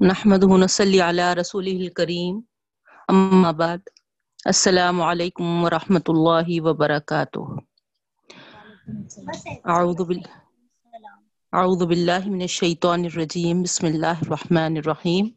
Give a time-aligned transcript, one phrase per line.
[0.00, 2.38] نحمد نصلی علی رسول الکریم
[3.08, 3.78] اما بعد،
[4.44, 7.38] السلام علیکم ورحمۃ اللہ وبرکاتہ
[9.64, 10.20] اعوذ بال
[11.52, 15.28] اعوذ باللہ من الشیطان الرجیم بسم اللہ الرحمن الرحیم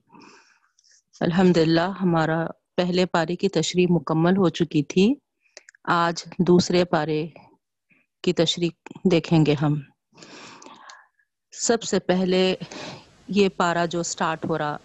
[1.22, 2.40] الحمد للہ ہمارا
[2.78, 5.14] پہلے پارے کی تشریح مکمل ہو چکی تھی.
[5.98, 7.26] آج دوسرے پارے
[8.24, 9.82] کی تشریح دیکھیں گے ہم.
[11.54, 12.44] سب سے پہلے
[13.36, 14.78] یہ پارا جو سٹارٹ ہو رہا۔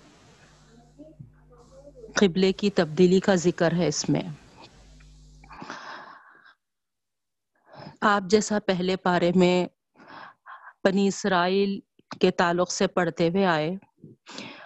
[2.14, 4.22] قبلے کی تبدیلی کا ذکر ہے اس میں۔
[8.00, 9.66] آپ جیسا پہلے پارے میں
[10.84, 11.80] بنی اسرائیل
[12.20, 13.70] کے تعلق سے پڑھتے ہوئے آئے،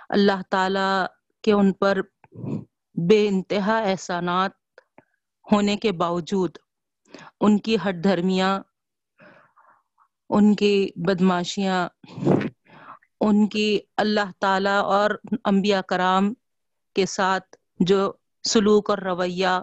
[0.08, 1.06] اللہ تعالی
[1.42, 2.00] کے ان پر
[3.08, 4.50] بے انتہا احسانات
[5.52, 6.56] ہونے کے باوجود
[7.40, 8.60] ان کی ہٹ دھرمیاں،
[10.30, 11.88] ان کی بدماشیاں
[13.20, 15.10] ان کی اللہ تعالی اور
[15.44, 16.34] انبیاء کرام
[16.94, 18.12] کے ساتھ جو
[18.44, 19.60] سلوک اور رویہ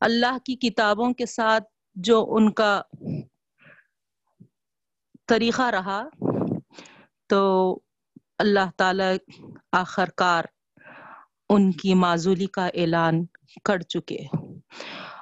[0.00, 2.82] اللہ کی کتابوں کے ساتھ جو ان کا
[5.26, 6.02] طریقہ رہا،
[7.26, 7.78] تو
[8.38, 9.34] اللہ تعالی
[9.72, 10.44] آخر کار
[11.48, 13.24] ان کی معذولی کا اعلان
[13.64, 14.18] کر چکے۔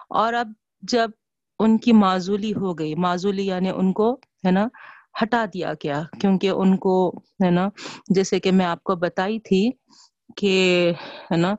[0.08, 0.48] اور اب
[0.82, 1.10] جب
[1.58, 4.68] ان کی معذولی ہو گئی، معذولی یعنی ان کو، ہے نا
[5.22, 6.94] ہٹا دیا گیا۔ کیونکہ ان کو،
[7.44, 7.68] ہے نا،
[8.14, 9.70] جیسے کہ میں آپ کو بتائی تھی
[10.36, 10.54] کہ،
[11.32, 11.54] ہے نا،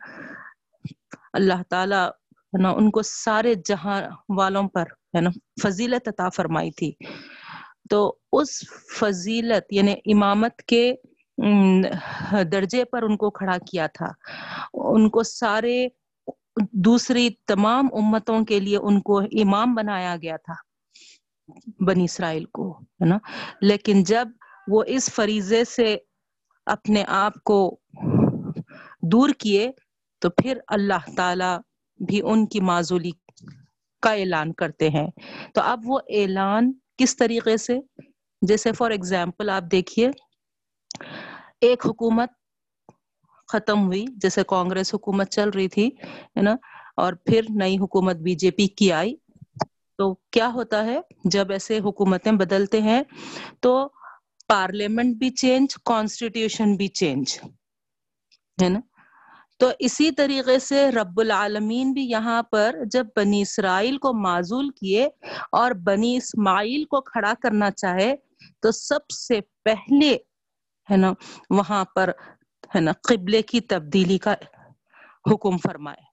[1.33, 2.03] اللہ تعالی،
[2.53, 4.01] ہے نا، ان کو سارے جہاں
[4.37, 4.85] والوں پر،
[5.15, 5.29] ہے نا،
[5.63, 6.91] فضیلت عطا فرمائی تھی۔
[7.89, 8.49] تو اس
[8.99, 10.83] فضیلت یعنی امامت کے
[12.51, 14.07] درجے پر ان کو کھڑا کیا تھا۔
[14.73, 15.87] ان کو سارے
[16.85, 20.53] دوسری تمام امتوں کے لیے ان کو امام بنایا گیا تھا۔
[21.79, 23.17] بنی اسرائیل کو، ہے نا؟
[23.61, 24.27] لیکن جب
[24.67, 25.97] وہ اس فریضے سے
[26.65, 27.79] اپنے آپ کو
[29.01, 29.71] دور کیے،
[30.19, 31.57] تو پھر اللہ تعالی
[32.05, 33.11] بھی ان کی معذولی
[34.01, 35.07] کا اعلان کرتے ہیں۔
[35.53, 37.79] تو اب وہ اعلان کس طریقے سے؟
[38.41, 40.09] جیسے فار ایگزامپل آپ دیکھیے،
[41.61, 42.29] ایک حکومت
[43.47, 46.55] ختم ہوئی، جیسے کانگریس حکومت چل رہی تھی، ہے نا؟
[46.97, 49.15] اور پھر نئی حکومت بی جے پی کی آئی۔
[49.99, 53.03] تو کیا ہوتا ہے؟ جب ایسے حکومتیں بدلتے ہیں
[53.59, 53.89] تو
[54.47, 57.39] پارلیمنٹ بھی چینج کانسٹیٹیوشن بھی چینج
[58.63, 58.79] ہے نا؟
[59.57, 65.09] تو اسی طریقے سے رب العالمین بھی یہاں پر جب بنی اسرائیل کو معذول کیے
[65.51, 68.15] اور بنی اسماعیل کو کھڑا کرنا چاہے
[68.61, 70.17] تو سب سے پہلے،
[70.91, 71.13] ہے نا،
[71.49, 72.09] وہاں پر،
[72.75, 74.33] ہے نا، قبلے کی تبدیلی کا
[75.31, 76.08] حکم فرمائے۔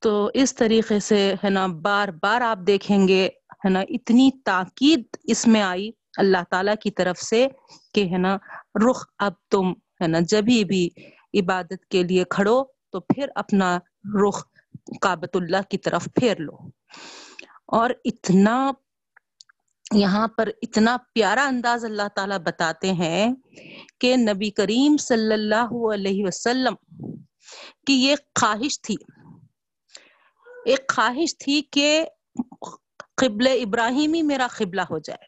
[0.00, 3.28] تو اس طریقے سے ہے نا بار بار آپ دیکھیں گے
[3.64, 7.46] ہے نا اتنی تاکید اس میں آئی اللہ تعالی کی طرف سے
[7.94, 8.36] کہ ہے نا
[8.90, 10.88] رخ اب تم ہے نا جبھی بھی
[11.40, 13.78] عبادت کے لیے کھڑو تو پھر اپنا
[14.28, 14.44] رخ
[15.00, 16.56] کابت اللہ کی طرف پھیر لو۔
[17.66, 18.72] اور اتنا
[19.94, 23.34] یہاں پر اتنا پیارا انداز اللہ تعالیٰ بتاتے ہیں
[24.00, 26.74] کہ نبی کریم صلی اللہ علیہ وسلم
[27.86, 28.94] کی یہ خواہش تھی۔
[30.66, 32.04] ایک خواہش تھی کہ
[33.16, 35.26] قبل ابراہیمی میرا قبلہ ہو جائے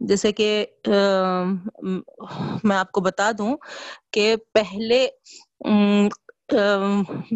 [0.00, 0.48] جیسے کہ
[2.64, 3.56] میں آپ کو بتا دوں
[4.12, 5.06] کہ پہلے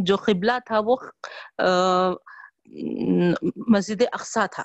[0.05, 0.97] جو قبلہ تھا وہ
[3.69, 4.63] مسجد اقسا تھا،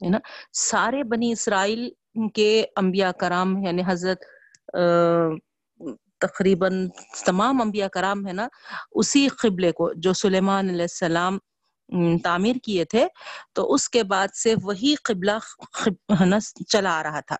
[0.00, 0.18] ہے نا؟
[0.60, 1.88] سارے بنی اسرائیل
[2.34, 4.24] کے انبیاء کرام یعنی حضرت
[6.20, 6.88] تقریباً
[7.26, 8.46] تمام انبیاء کرام ہے نا،
[9.00, 11.38] اسی قبلے کو جو سلیمان علیہ السلام
[12.24, 13.06] تعمیر کیے تھے،
[13.54, 15.38] تو اس کے بعد سے وہی قبلہ
[16.68, 17.36] چلا آ رہا تھا۔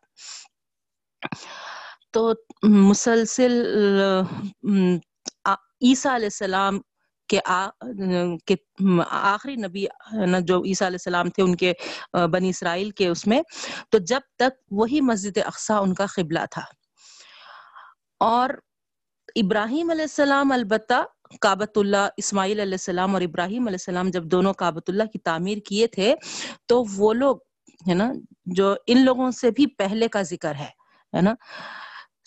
[2.13, 2.33] تو
[2.63, 3.53] مسلسل
[5.81, 6.81] عیسیٰ علیہ السلام
[7.29, 7.39] کے
[9.11, 9.85] آخری نبی
[10.41, 11.73] جو عیسیٰ علیہ السلام تھے، ان کے
[12.33, 13.43] بنی اسرائیل کے اس میں،
[13.91, 16.63] تو جب تک وہی مسجد اقسا ان کا قبلہ تھا۔
[18.21, 18.51] اور
[19.41, 21.03] ابراہیم علیہ السلام البتہ
[21.41, 25.59] کابت اللہ، اسماعیل علیہ السلام اور ابراہیم علیہ السلام جب دونوں کابت اللہ کی تعمیر
[25.67, 26.15] کیے تھے،
[26.67, 27.37] تو وہ لوگ،
[27.89, 28.13] ہے نا،
[28.57, 30.69] جو ان لوگوں سے بھی پہلے کا ذکر ہے
[31.13, 31.35] ہے نا،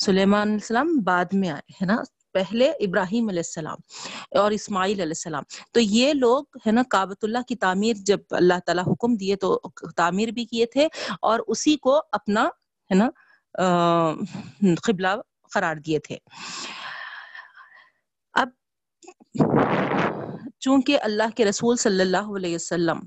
[0.06, 1.96] سلیمان علیہ السلام بعد میں آئے، ہے نا،
[2.34, 3.78] پہلے ابراہیم علیہ السلام
[4.40, 8.60] اور اسماعیل علیہ السلام۔ تو یہ لوگ، ہے نا کابت اللہ کی تعمیر جب اللہ
[8.66, 9.58] تعالیٰ حکم دیے تو
[9.98, 10.88] تعمیر بھی کیے تھے
[11.22, 12.48] اور اسی کو اپنا،
[12.90, 13.10] ہے نا
[14.84, 15.16] قبلہ
[15.54, 16.18] قرار دیے تھے۔
[20.60, 23.00] چونکہ اللہ کے رسول صلی اللہ علیہ وسلم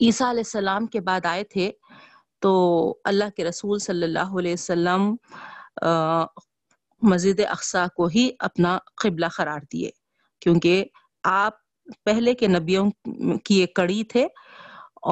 [0.00, 1.70] عیسیٰ علیہ السلام کے بعد آئے تھے،
[2.42, 2.52] تو
[3.04, 5.14] اللہ کے رسول صلی اللہ علیہ وسلم
[7.02, 9.90] مسجد اقسا کو ہی اپنا قبلہ قرار دیے۔
[10.42, 10.84] کیونکہ
[11.24, 11.54] آپ
[12.04, 12.90] پہلے کے نبیوں
[13.44, 14.26] کی ایک کڑی تھے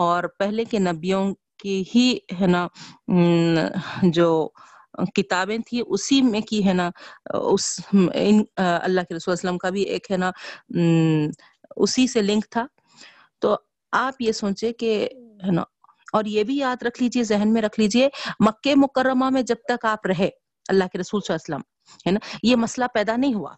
[0.01, 1.25] اور پہلے کے نبیوں
[1.59, 2.67] کی ہی، ہے نا
[4.03, 4.29] جو
[5.15, 6.91] کتابیں تھیں، اسی میں کی ہے نا،
[7.35, 7.81] اس
[8.57, 10.31] اللہ کے رسول وسلم کا بھی ایک ہے نا
[11.77, 12.67] اسی سے لنک تھا۔
[13.41, 13.57] تو
[13.93, 15.09] آپ یہ سوچے کہ
[15.47, 15.63] ہے نا،
[16.13, 18.09] اور یہ بھی یاد رکھ لیجیے، ذہن میں رکھ لیجیے،
[18.41, 20.29] مکہ مکرمہ میں جب تک آپ رہے،
[20.69, 23.55] اللہ کے رسول صلی اللہ علیہ وسلم، ہے نا، یہ مسئلہ پیدا نہیں ہوا۔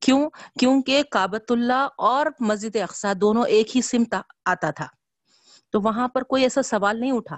[0.00, 0.28] کیوں؟
[0.58, 4.14] کیونکہ کابت اللہ اور مسجد اقسا دونوں ایک ہی سمت
[4.44, 4.86] آتا تھا۔
[5.72, 7.36] تو وہاں پر کوئی ایسا سوال نہیں اٹھا۔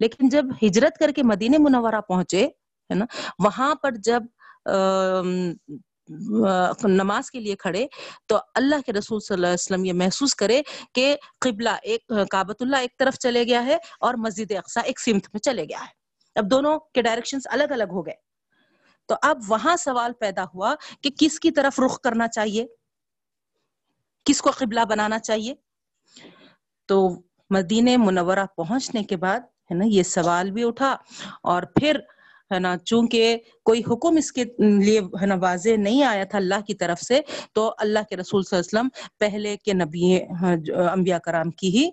[0.00, 3.04] لیکن جب ہجرت کر کے مدینہ منورہ پہنچے، ہے نا،
[3.38, 4.22] وہاں پر جب
[6.88, 7.86] نماز کے لیے کھڑے،
[8.26, 10.60] تو اللہ کے رسول صلی اللہ علیہ وسلم یہ محسوس کرے
[10.94, 15.26] کہ قبلہ ایک کابت اللہ ایک طرف چلے گیا ہے اور مسجد اقسا ایک سمت
[15.32, 15.92] میں چلے گیا ہے۔
[16.36, 18.14] اب دونوں کے ڈائریکشنز الگ الگ ہو گئے۔
[19.08, 22.66] تو اب وہاں سوال پیدا ہوا کہ کس کی طرف رخ کرنا چاہیے؟
[24.24, 25.54] کس کو قبلہ بنانا چاہیے؟
[26.86, 27.08] تو
[27.50, 30.96] مدینہ منورہ پہنچنے کے بعد ہے نا یہ سوال بھی اٹھا
[31.42, 31.96] اور پھر
[32.50, 36.60] ہے نا چونکہ کوئی حکم اس کے لیے ہے نا واضح نہیں آیا تھا اللہ
[36.66, 37.20] کی طرف سے،
[37.52, 38.88] تو اللہ کے رسول صلی اللہ علیہ وسلم
[39.20, 40.14] پہلے کے نبی
[40.92, 41.88] انبیاء کرام کی ہی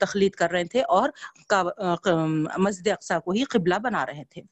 [0.00, 1.08] تخلید کر رہے تھے اور
[2.58, 4.42] مسجد اقسا کو ہی قبلہ بنا رہے تھے۔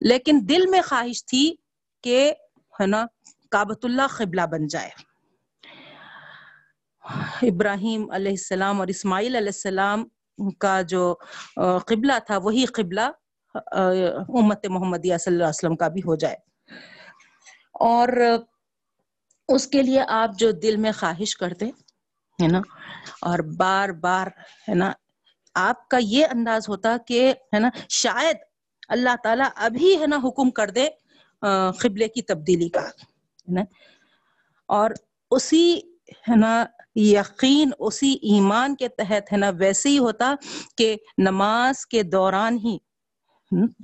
[0.00, 1.44] لیکن دل میں خواہش تھی
[2.04, 2.32] کہ
[2.74, 3.04] ہے نا
[3.52, 4.90] کابت اللہ قبلہ بن جائے۔
[7.42, 10.04] ابراہیم علیہ السلام اور اسماعیل علیہ السلام
[10.58, 11.14] کا جو
[11.86, 13.10] قبلہ تھا، وہی قبلہ
[13.54, 16.36] امت محمدیہ صلی اللہ علیہ وسلم کا بھی ہو جائے۔
[17.80, 18.08] اور
[19.48, 21.66] اس کے لیے آپ جو دل میں خواہش کرتے،
[22.38, 22.58] ہے نا،
[23.22, 24.26] اور بار بار،
[24.68, 24.92] ہے نا،
[25.54, 28.36] آپ کا یہ انداز ہوتا کہ، ہے نا، شاید
[28.88, 30.88] اللہ تعالیٰ ابھی، ہے نا، حکم کر دے
[31.80, 33.62] قبلے کی تبدیلی کا، ہے نا۔
[34.68, 34.90] اور
[35.30, 35.80] اسی،
[36.28, 36.64] ہے نا
[36.96, 40.34] یقین اسی ایمان کے تحت ہے نا، ویسے ہی ہوتا
[40.78, 42.76] کہ نماز کے دوران ہی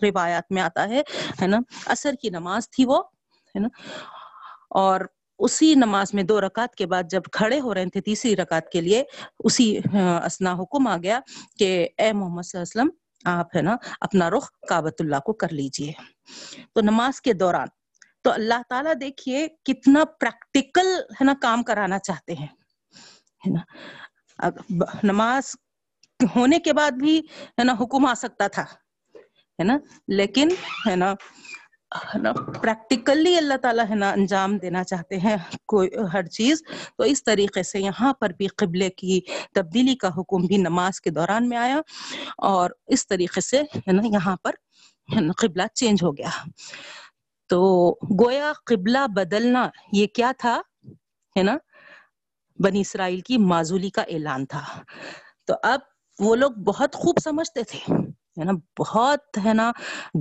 [0.03, 1.03] روایات میں آتا ہے
[1.43, 3.03] ہے نا اثر کی نماز تھی وہ،
[3.55, 3.69] ہے نا،
[4.81, 5.01] اور
[5.41, 8.81] اسی نماز میں دو رکعت کے بعد جب کھڑے ہو رہے تھے تیسری رکعت کے
[8.81, 9.03] لیے،
[9.45, 9.77] اسی
[10.25, 11.19] اسنا حکم آ گیا
[11.59, 11.69] کہ
[11.99, 12.91] اے محمد صلی اللہ علیہ وسلم،
[13.31, 15.93] آپ، ہے نا، اپنا رخ کابت اللہ کو کر لیجیے۔
[16.75, 17.69] تو نماز کے دوران،
[18.25, 22.47] تو اللہ تعالیٰ دیکھیے کتنا پریکٹیکل ہے نا، کام کرانا چاہتے ہیں۔
[23.47, 24.49] ہے نا؟
[25.03, 25.57] نماز
[26.37, 27.19] ہونے کے بعد بھی
[27.59, 28.63] ہے نا حکم آ سکتا تھا،
[29.59, 29.77] ہے نا؟
[30.09, 30.49] لیکن
[30.87, 31.15] ہے نا
[32.63, 35.37] پریکٹیکلی اللہ تعالیٰ ہے نا انجام دینا چاہتے ہیں
[35.67, 36.63] کوئی ہر چیز۔
[36.97, 39.21] تو اس طریقے سے یہاں پر بھی قبلے کی
[39.55, 41.81] تبدیلی کا حکم بھی نماز کے دوران میں آیا۔
[42.39, 44.53] اور اس طریقے سے ہے نا یہاں پر
[45.39, 46.31] قبلہ چینج ہو گیا۔
[47.49, 47.61] تو
[48.25, 50.61] گویا قبلہ بدلنا یہ کیا تھا؟
[51.37, 51.57] ہے نا
[52.59, 54.65] بنی اسرائیل کی معذولی کا اعلان تھا۔
[55.47, 55.81] تو اب
[56.19, 57.79] وہ لوگ بہت خوب سمجھتے تھے،
[58.39, 59.73] ہے نا؟ بہت، ہے نا؟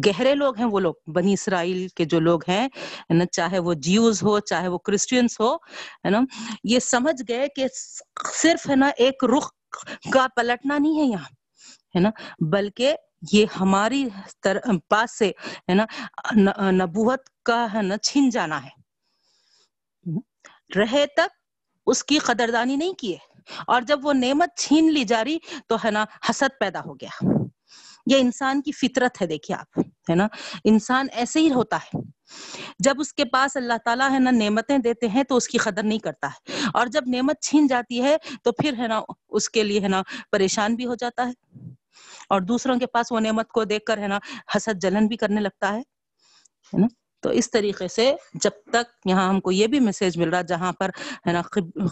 [0.08, 2.68] گہرے لوگ ہیں وہ لوگ۔ بنی اسرائیل کے جو لوگ ہیں
[3.10, 6.20] نا؟ چاہے وہ جیوز ہو، چاہے وہ کرسچینس ہو، ہے نا؟
[6.64, 7.66] یہ سمجھ گئے کہ
[8.34, 9.52] صرف، ہے نا، ایک رخ
[10.14, 11.30] کا پلٹنا نہیں ہے یہاں،
[11.96, 12.10] ہے نا؟
[12.52, 12.96] بلکہ
[13.32, 14.08] یہ ہماری
[14.88, 15.32] پاس سے،
[15.70, 15.86] ہے نا
[16.72, 18.82] نبوت کا، ہے نا، چھن جانا ہے۔
[20.76, 21.41] رہے تک
[21.86, 23.18] اس کی قدردانی نہیں کیے۔
[23.68, 27.26] اور جب وہ نعمت چھین لی جا رہی تو ہے نا حسد پیدا ہو گیا۔
[28.06, 30.28] یہ انسان کی فطرت ہے، دیکھیے آپ، ہے نا؟
[30.66, 32.00] انسان ایسے ہی ہوتا ہے۔
[32.80, 35.84] جب اس کے پاس اللہ تعالیٰ ہے نا نعمتیں دیتے ہیں تو اس کی قدر
[35.84, 39.64] نہیں کرتا ہے۔ اور جب نعمت چھین جاتی ہے تو پھر ہے نا اس کے
[39.64, 41.60] لیے ہے نا پریشان بھی ہو جاتا ہے۔
[42.30, 44.20] اور دوسروں کے پاس وہ نعمت کو دیکھ کر ہے نا
[44.56, 45.82] حسد جلن بھی کرنے لگتا ہے
[46.74, 46.88] نا؟
[47.24, 50.72] تو اس طریقے سے جب تک یہاں ہم کو یہ بھی میسج مل رہا جہاں
[50.80, 50.90] پر
[51.28, 51.42] ہے نا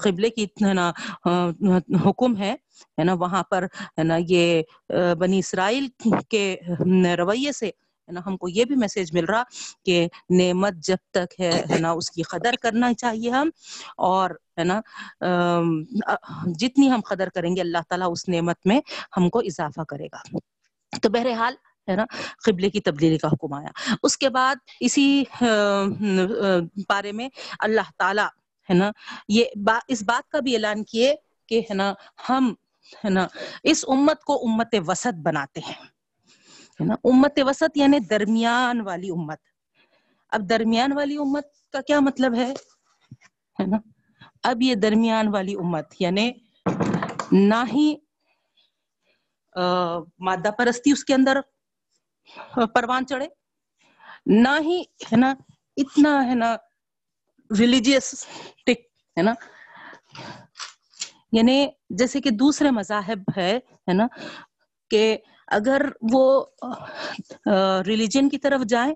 [0.03, 0.91] قبلے کی ہے نا
[2.05, 2.51] حکم ہے
[2.97, 3.65] ہے نا، وہاں پر
[3.97, 4.61] ہے نا یہ
[5.19, 5.87] بنی اسرائیل
[6.29, 6.55] کے
[7.17, 9.43] رویے سے ہے نا ہم کو یہ بھی میسج مل رہا
[9.85, 13.49] کہ نعمت جب تک ہے ہے نا، اس کی قدر کرنا چاہیے ہم
[14.09, 14.79] اور ہے نا
[16.59, 18.79] جتنی ہم قدر کریں گے، اللہ تعالیٰ اس نعمت میں
[19.17, 20.21] ہم کو اضافہ کرے گا۔
[21.01, 21.53] تو بہرحال
[21.87, 22.05] ہے نا،
[22.45, 25.23] قبلے کی تبدیلی کا حکم آیا۔ اس کے بعد اسی
[26.89, 28.27] بارے میں اللہ تعالی،
[28.69, 28.91] ہے نا،
[29.29, 29.45] یہ
[29.87, 31.15] اس بات کا بھی اعلان کیے
[31.47, 31.93] کہ، ہے نا،
[32.29, 32.53] ہم،
[33.05, 33.27] ہے نا،
[33.63, 35.79] اس امت کو امت وسط بناتے ہیں۔
[36.79, 39.39] ہے نا، امت وسط یعنی درمیان والی امت۔
[40.31, 42.53] اب درمیان والی امت کا کیا مطلب ہے؟
[43.59, 43.77] ہے نا،
[44.43, 46.31] اب یہ درمیان والی امت یعنی
[47.31, 47.95] نہ ہی
[50.19, 51.39] مادہ پرستی اس کے اندر
[52.73, 53.27] پروان چڑھے۔
[54.25, 54.81] نہ ہی
[55.11, 55.33] ہے نا،
[55.77, 56.55] اتنا ہے نا
[57.59, 58.27] ریلیجیس
[59.17, 59.33] ہے نا۔
[61.31, 64.07] یعنی جیسے کہ دوسرے مذاہب ہے ہے نا،
[64.89, 65.17] کہ
[65.47, 65.81] اگر
[66.11, 66.45] وہ
[67.87, 68.93] ریلیجن کی طرف جائیں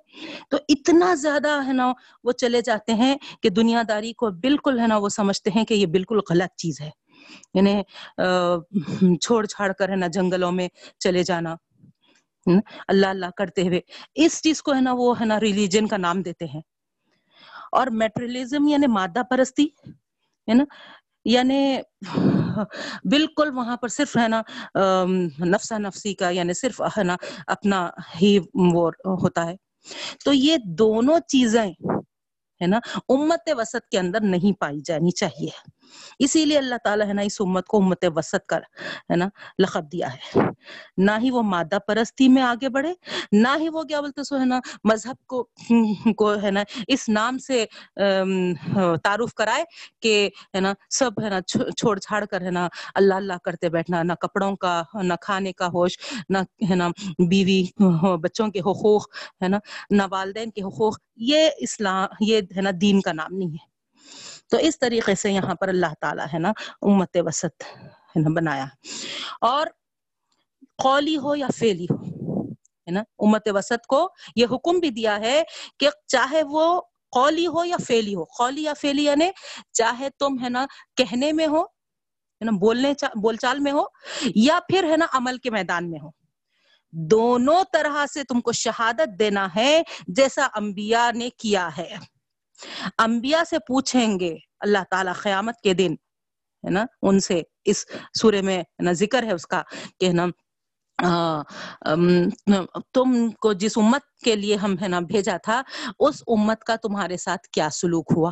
[0.49, 4.87] تو اتنا زیادہ ہے نا وہ چلے جاتے ہیں کہ دنیا داری کو بالکل ہے
[4.87, 6.89] نا وہ سمجھتے ہیں کہ یہ بالکل غلط چیز ہے۔
[7.53, 7.81] یعنی
[9.17, 10.67] چھوڑ چھاڑ کر ہے نا جنگلوں میں
[10.99, 11.55] چلے جانا۔
[12.87, 13.79] اللہ اللہ کرتے ہوئے۔
[14.15, 16.61] اس چیز کو ہے نا، وہ ہے نا ریلیجن کا نام دیتے ہیں۔
[17.71, 19.65] اور میٹریلزم یعنی مادہ پرستی،
[20.47, 20.63] ہے نا
[21.25, 21.77] یعنی
[23.03, 24.41] بالکل وہاں پر صرف ہے نا
[25.39, 27.15] نفسا نفسی کا یعنی صرف ہے نا
[27.47, 27.89] اپنا
[28.21, 29.55] ہی وہ ہوتا ہے۔
[30.25, 31.71] تو یہ دونوں چیزیں،
[32.61, 35.49] ہے نا، امت وسط کے اندر نہیں پائی جانی چاہیے۔
[36.19, 38.61] اسی لیے اللہ تعالیٰ ہے نا اس امت کو امت وسط کر
[39.09, 39.27] ہے نا
[39.59, 40.41] لقب دیا ہے۔
[40.97, 42.93] نہ ہی وہ مادہ پرستی میں آگے بڑھے،
[43.31, 45.47] نہ ہی وہ کیا بولتے سو ہے نا مذہب کو
[46.17, 47.65] کو ہے نا اس نام سے
[49.03, 49.63] تعارف کرائے
[49.99, 54.03] کہ ہے نا سب ہے نا چھوڑ چھاڑ کر ہے نا اللہ اللہ کرتے بیٹھنا،
[54.03, 55.97] نہ کپڑوں کا، نہ کھانے کا ہوش،
[56.29, 56.37] نہ
[56.69, 56.89] ہے نا
[57.29, 57.63] بیوی
[58.21, 59.07] بچوں کے حقوق
[59.41, 59.57] ہے نا،
[59.89, 63.72] نہ والدین کے حقوق، یہ اسلام، یہ ہے نا دین کا نام نہیں ہے۔
[64.53, 68.65] تو اس طریقے سے یہاں پر اللہ تعالیٰ ہے نا، امت وسط ہے نا، بنایا۔
[69.41, 69.67] اور
[70.77, 72.03] قولی ہو یا فیلی ہو،
[72.51, 75.43] ہے نا، امت وسط کو یہ حکم بھی دیا ہے
[75.79, 76.81] کہ چاہے وہ
[77.11, 79.25] قولی ہو یا فیلی ہو۔ قولی یا فیلی یعنی
[79.71, 83.83] چاہے تم ہے نا کہنے میں ہو، ہے نا، بولنے بول چال میں ہو
[84.35, 86.09] یا پھر ہے نا عمل کے میدان میں ہو۔
[86.91, 92.12] دونوں طرح سے تم کو شہادت دینا ہے جیسا انبیاء نے کیا ہے۔
[92.97, 95.93] انبیاء سے پوچھیں گے اللہ تعالیٰ قیامت کے دن،
[96.63, 97.85] ہے نا؟ ان سے اس
[98.21, 99.61] سورے میں نا، ذکر ہے اس کا
[99.99, 100.27] کہ نا
[102.93, 105.61] تم کو جس امت کے لیے ہم، ہے نا، بھیجا تھا،
[105.99, 108.31] اس امت کا تمہارے ساتھ کیا سلوک ہوا؟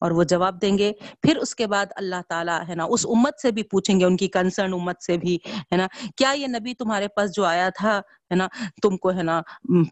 [0.00, 3.40] اور وہ جواب دیں گے۔ پھر اس کے بعد اللہ تعالیٰ، ہے نا، اس امت
[3.42, 5.86] سے بھی پوچھیں گے، ان کی کنسرن امت سے بھی، ہے نا،
[6.16, 7.98] کیا یہ نبی تمہارے پاس جو آیا تھا،
[8.30, 8.46] ہے نا،
[8.82, 9.40] تم کو، ہے نا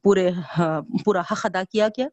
[0.03, 2.07] پورے ہاں، پورا حق ادا کیا کیا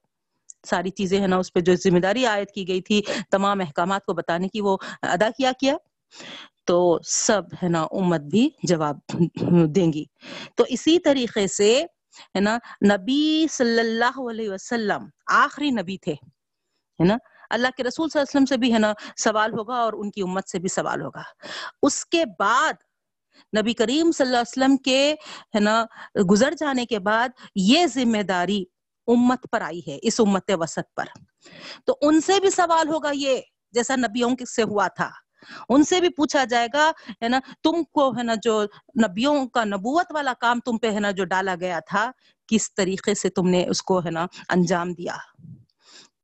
[0.65, 4.05] ساری چیزیں ہے نا، اس پہ جو ذمہ داری عائد کی گئی تھی، تمام احکامات
[4.05, 5.77] کو بتانے کی وہ ادا کیا کیا۔
[6.65, 8.97] تو سب ہے نا، امت بھی جواب
[9.65, 10.05] دیں گی۔
[10.55, 11.83] تو اسی طریقے سے
[12.35, 12.57] ہے نا،
[12.91, 17.17] نبی صلی اللہ علیہ وسلم آخری نبی تھے، ہے نا۔
[17.49, 20.11] اللہ کے رسول صلی اللہ علیہ وسلم سے بھی ہے نا سوال ہوگا اور ان
[20.11, 21.21] کی امت سے بھی سوال ہوگا۔
[21.81, 22.73] اس کے بعد
[23.57, 25.15] نبی کریم صلی اللہ علیہ وسلم کے
[25.55, 25.85] ہے نا،
[26.31, 28.63] گزر جانے کے بعد یہ ذمہ داری
[29.07, 31.05] امت پر آئی ہے، اس امت وسط پر۔
[31.85, 35.09] تو ان سے بھی سوال ہوگا یہ، جیسا نبیوں سے ہوا تھا۔
[35.69, 36.91] ان سے بھی پوچھا جائے گا،
[37.23, 38.63] ہے نا، تم کو، ہے نا، جو
[39.07, 42.11] نبیوں کا نبوت والا کام تم پہ، ہے نا، جو ڈالا گیا تھا،
[42.47, 45.15] کس طریقے سے تم نے اس کو، ہے نا، انجام دیا؟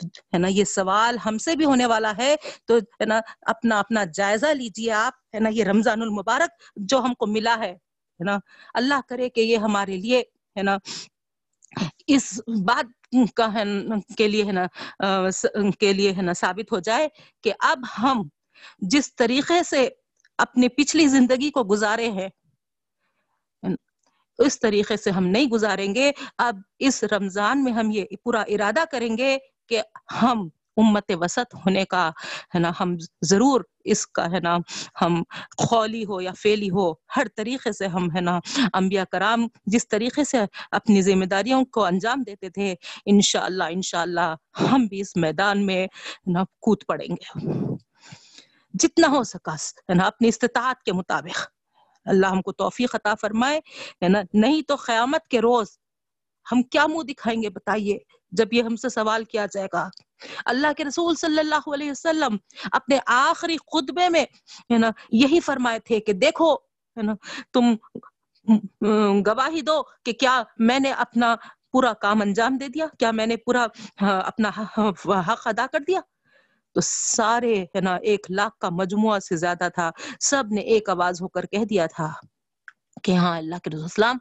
[0.04, 2.36] ہے نا، یہ سوال ہم سے بھی ہونے والا ہے۔
[2.66, 7.14] تو، ہے نا، اپنا اپنا جائزہ لیجیے آپ، ہے نا، یہ رمضان المبارک جو ہم
[7.14, 7.78] کو ملا ہے
[8.20, 8.38] نا۔
[8.74, 10.20] اللہ کرے کہ یہ ہمارے لیے،
[10.58, 10.78] ہے نا
[12.16, 12.86] اس بات
[13.36, 13.64] کا ہے
[14.18, 14.66] کے لیے ہے نا
[15.80, 17.08] کے لیے ہے نا ثابت ہو جائے
[17.44, 18.28] کہ اب ہم
[18.88, 19.88] جس طریقے سے
[20.40, 22.30] اپنی پچھلی زندگی کو گزارے ہیں،
[24.40, 28.84] اس طریقے سے ہم نہیں گزاریں گے۔ اب اس رمضان میں ہم یہ پورا ارادہ
[28.92, 29.38] کریں گے
[29.70, 29.82] کہ
[30.22, 30.48] ہم
[30.78, 32.10] امت وسط ہونے کا،
[32.56, 34.58] ہے نا، ہم ضرور اس کا، ہے نا،
[35.02, 35.24] ہم
[35.58, 38.40] خولی ہو یا فیلی ہو، ہر طریقے سے ہم، ہے نا،
[38.74, 40.38] انبیاء کرام جس طریقے سے
[40.72, 42.76] اپنی ذمہ داریوں کو انجام دیتے تھے،
[43.06, 44.36] انشاءاللہ انشاءاللہ
[44.72, 45.88] ہم بھی اس میدان میں
[46.28, 47.40] نا، کود پڑیں گے۔
[48.74, 51.48] جتنا ہو سکا، ہے نا، اپنی استطاعت کے مطابق۔
[52.06, 53.58] اللہ ہم کو توفیق عطا فرمائے،
[54.04, 55.68] ہے نا، نہیں تو قیامت کے روز
[56.52, 57.98] ہم کیا منہ دکھائیں گے، بتائیے،
[58.32, 59.90] جب یہ ہم سے سوال کیا جائے گا۔
[60.46, 62.38] اللہ کے رسول صلی اللہ علیہ وسلم
[62.72, 64.26] اپنے آخری خطبے میں،
[64.72, 66.54] ہے نا، یہی فرمائے تھے کہ دیکھو،
[66.98, 67.14] ہے نا،
[67.54, 67.74] تم
[69.28, 71.36] گواہی دو کہ کیا میں نے اپنا
[71.72, 73.66] پورا کام انجام دے دیا؟ کیا میں نے پورا
[74.00, 74.50] اپنا
[75.28, 76.00] حق ادا کر دیا؟
[76.76, 79.90] تو سارے، ہے نا، ایک لاکھ کا مجموعہ سے زیادہ تھا،
[80.22, 82.12] سب نے ایک آواز ہو کر کہہ دیا تھا۔
[83.04, 84.18] کہ ہاں اللہ کے رسول اسلام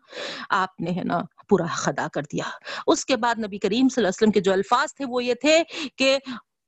[0.50, 2.44] آپ نے ہے نا پورا حق ادا کر دیا۔
[2.86, 5.34] اس کے بعد نبی کریم صلی اللہ علیہ وسلم کے جو الفاظ تھے وہ یہ
[5.34, 5.62] تھے
[5.96, 6.18] کہ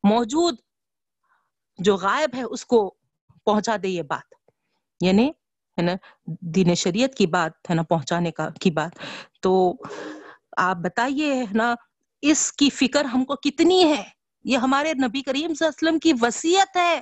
[0.02, 0.54] موجود
[1.78, 2.94] جو غائب ہے اس کو
[3.44, 4.34] پہنچا دے یہ بات۔
[5.00, 5.28] یعنی
[5.78, 5.92] ہے نا
[6.26, 8.98] دین شریعت کی بات ہے نا پہنچانے کا کی بات۔
[9.40, 9.74] تو
[10.56, 11.74] آپ بتائیے ہے نا
[12.22, 14.02] اس کی فکر ہم کو کتنی ہے؟
[14.44, 17.00] یہ ہمارے نبی کریم صلی اللہ علیہ وسلم کی وسیعت ہے۔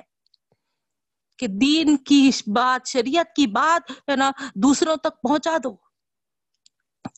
[1.41, 5.75] کہ دین کی بات، شریعت کی بات ہے نا، دوسروں تک پہنچا دو۔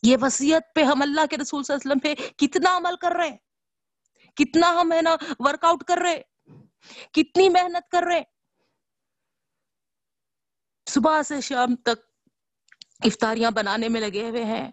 [0.02, 3.12] یہ وسیعت پہ ہم اللہ کے رسول صلی اللہ علیہ وسلم پہ کتنا عمل کر
[3.12, 3.36] رہے ہیں۔
[4.36, 6.22] کتنا ہم ہے نا ورک آؤٹ کر رہے
[7.12, 8.22] کتنی محنت کر رہے
[10.88, 11.98] صبح سے شام تک
[13.00, 14.72] افطاریاں بنانے میں لگے ہوئے ہیں۔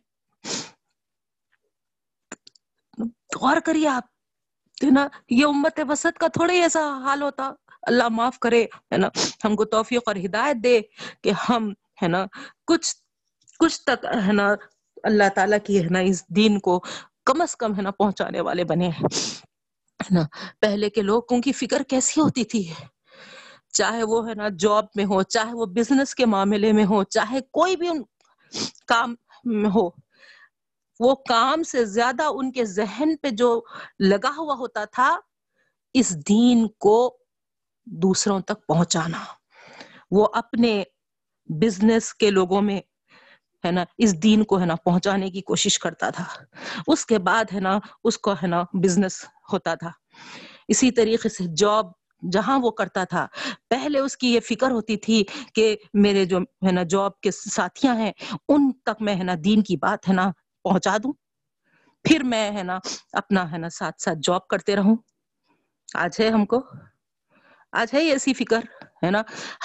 [3.42, 4.04] غور کریے آپ
[4.92, 9.08] نا، یہ امت وسط کا تھوڑا ہی ایسا حال ہوتا۔ اللہ معاف کرے، ہے نا؟
[9.46, 10.82] ہم کو توفیق اور ہدایت دے
[11.22, 11.74] کہ ہم،
[12.04, 12.26] ہے نا،
[12.66, 12.96] کچھ
[13.60, 14.56] کچھ تک، ہے نا،
[15.04, 16.80] اللہ تعالیٰ کی، ہے نا، اس دین کو
[17.26, 19.08] کم از کم، ہے نا، پہنچانے والے بنے ہیں
[20.12, 20.22] نا؟
[20.60, 22.74] پہلے کے لوگوں کی فکر کیسی ہوتی تھی؟
[23.74, 27.40] چاہے وہ، ہے نا، جاب میں ہو، چاہے وہ بزنس کے معاملے میں ہو، چاہے
[27.52, 28.04] کوئی بھی ان
[28.88, 29.90] کام میں ہو،
[31.00, 33.62] وہ کام سے زیادہ ان کے ذہن پہ جو
[34.00, 35.20] لگا ہوا ہوتا تھا،
[35.94, 37.18] اس دین کو
[37.86, 39.18] دوسروں تک پہنچانا۔
[40.12, 40.84] وہ اپنے
[41.46, 42.82] بزنس کے لوگوں میں
[43.66, 46.24] ہے نا، اس دین کو ہے نا پہنچانے کی کوشش کرتا تھا۔
[46.88, 49.92] اس کے بعد ہے نا، اس کو ہے نا بزنس ہوتا تھا۔
[50.68, 51.86] اسی طریقے سے جاب
[52.32, 53.28] جہاں وہ کرتا تھا،
[53.70, 55.24] پہلے اس کی یہ فکر ہوتی تھی
[55.54, 58.12] کہ میرے جو ہے نا جاب کے ساتھیاں ہیں،
[58.48, 60.32] ان تک میں ہے نا دین کی بات ہے نا
[60.64, 61.14] پہنچا دوں۔
[62.04, 62.80] پھر میں ہے نا
[63.14, 64.96] اپنا ہے نا ساتھ ساتھ جاب کرتے رہوں۔
[65.94, 66.64] آج ہے ہم کو
[67.74, 68.60] آج ہے ایسی فکر،
[69.04, 69.22] ہے نا؟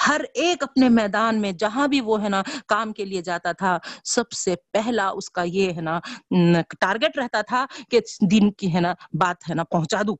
[0.06, 3.76] ہر ایک اپنے میدان میں جہاں بھی وہ، ہے نا، کام کے لیے جاتا تھا،
[4.04, 5.98] سب سے پہلا اس کا یہ، ہے نا
[6.80, 10.16] ٹارگٹ رہتا تھا کہ دن کی، ہے نا، بات، ہے نا، پہنچا دوں۔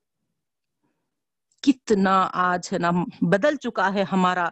[1.63, 2.91] کتنا آج، ہے نا،
[3.31, 4.49] بدل چکا ہے ہمارا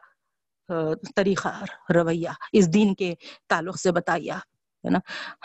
[1.17, 1.49] طریقہ
[1.95, 3.15] رویہ۔ اس دین کے
[3.49, 4.99] تعلق سے بتائیے ہے نا؟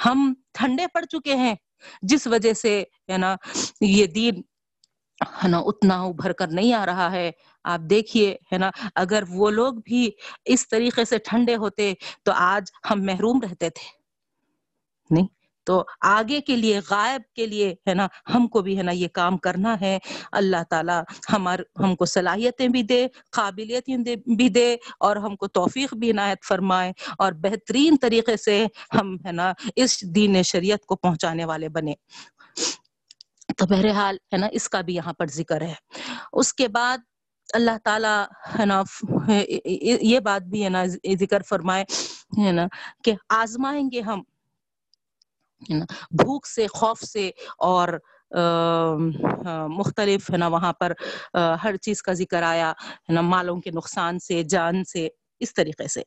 [0.05, 1.55] ہم ٹھنڈے پڑ چکے ہیں،
[2.01, 3.35] جس وجہ سے، ہے نا،
[3.81, 4.41] یہ دین
[5.43, 7.31] ہے نا، اتنا ابھر کر نہیں آ رہا ہے۔
[7.63, 10.09] آپ دیکھیے، ہے نا، اگر وہ لوگ بھی
[10.45, 13.99] اس طریقے سے ٹھنڈے ہوتے تو آج ہم محروم رہتے تھے۔
[15.09, 15.27] نہیں،
[15.63, 19.07] تو آگے کے لیے، غائب کے لیے، ہے نا، ہم کو بھی، ہے نا، یہ
[19.07, 19.99] کام کرنا ہے۔
[20.31, 20.93] اللہ تعالی
[21.33, 23.97] ہمار، ہم کو صلاحیتیں بھی دے، قابلیتیں
[24.35, 29.31] بھی دے، اور ہم کو توفیق بھی عنایت فرمائے۔ اور بہترین طریقے سے ہم، ہے
[29.31, 31.93] نا، اس دین شریعت کو پہنچانے والے بنے۔
[33.57, 35.73] تو بہرحال ہے نا، اس کا بھی یہاں پر ذکر ہے۔
[36.33, 36.97] اس کے بعد
[37.53, 38.23] اللہ تعالیٰ
[38.59, 38.81] ہے نا،
[40.01, 40.83] یہ بات بھی ہے نا،
[41.19, 41.83] ذکر فرمائے
[42.45, 42.65] ہے نا
[43.03, 44.21] کہ آزمائیں گے ہم
[46.11, 47.87] بھوک سے، خوف سے اور
[49.77, 50.93] مختلف ہے نا، وہاں پر
[51.63, 52.71] ہر چیز کا ذکر آیا،
[53.09, 55.07] ہے نا، مالوں کے نقصان سے، جان سے،
[55.39, 56.01] اس طریقے سے۔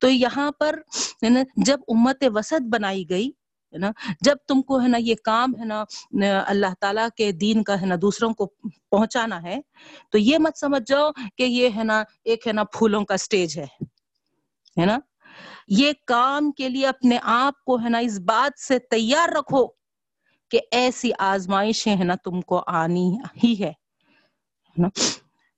[0.00, 0.80] تو یہاں پر
[1.66, 3.30] جب امت وسط بنائی گئی
[3.72, 5.84] ہے نا؟ جب تم کو ہے نا یہ کام ہے نا،
[6.46, 8.46] اللہ تعالیٰ کے دین کا ہے نا دوسروں کو
[8.90, 9.60] پہنچانا ہے،
[10.10, 13.58] تو یہ مت سمجھ جاؤ کہ یہ ہے نا ایک ہے نا پھولوں کا سٹیج
[13.58, 13.66] ہے
[14.76, 14.98] ہے نا؟
[15.78, 19.66] یہ کام کے لیے اپنے آپ کو ہے نا اس بات سے تیار رکھو
[20.50, 23.08] کہ ایسی آزمائشیں ہے نا تم کو آنی
[23.44, 23.72] ہی ہے
[24.76, 24.88] نا؟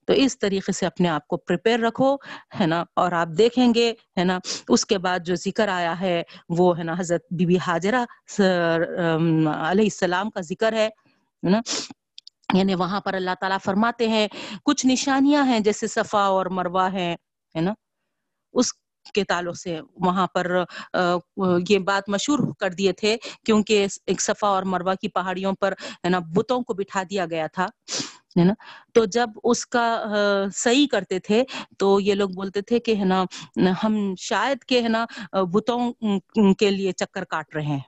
[0.07, 2.15] تو اس طریقے سے اپنے آپ کو پریپیئر رکھو،
[2.61, 6.23] ہے نا؟ اور آپ دیکھیں گے، ہے نا؟ اس کے بعد جو ذکر آیا ہے،
[6.49, 8.05] وہ ہے نا حضرت بی بی حاجرہ
[8.39, 10.89] علیہ السلام کا ذکر ہے
[11.43, 11.61] نا؟
[12.55, 14.27] یعنی وہاں پر اللہ تعالیٰ فرماتے ہیں،
[14.65, 17.15] کچھ نشانیاں ہیں جیسے صفا اور مروا ہے
[17.55, 17.73] نا؟
[18.55, 18.73] اس
[19.15, 20.51] کے تعلق سے وہاں پر
[21.69, 26.09] یہ بات مشہور کر دیے تھے، کیونکہ ایک صفا اور مروا کی پہاڑیوں پر، ہے
[26.09, 27.67] نا؟ بتوں کو بٹھا دیا گیا تھا۔
[28.37, 28.53] ہے نا؟
[28.95, 29.85] تو جب اس کا
[30.55, 31.43] صحیح کرتے تھے،
[31.79, 33.25] تو یہ لوگ بولتے تھے کہ ہے نا،
[33.83, 35.05] ہم شاید کہ ہے نا،
[35.53, 35.93] بتوں
[36.59, 37.79] کے لیے چکر کاٹ رہے ہیں،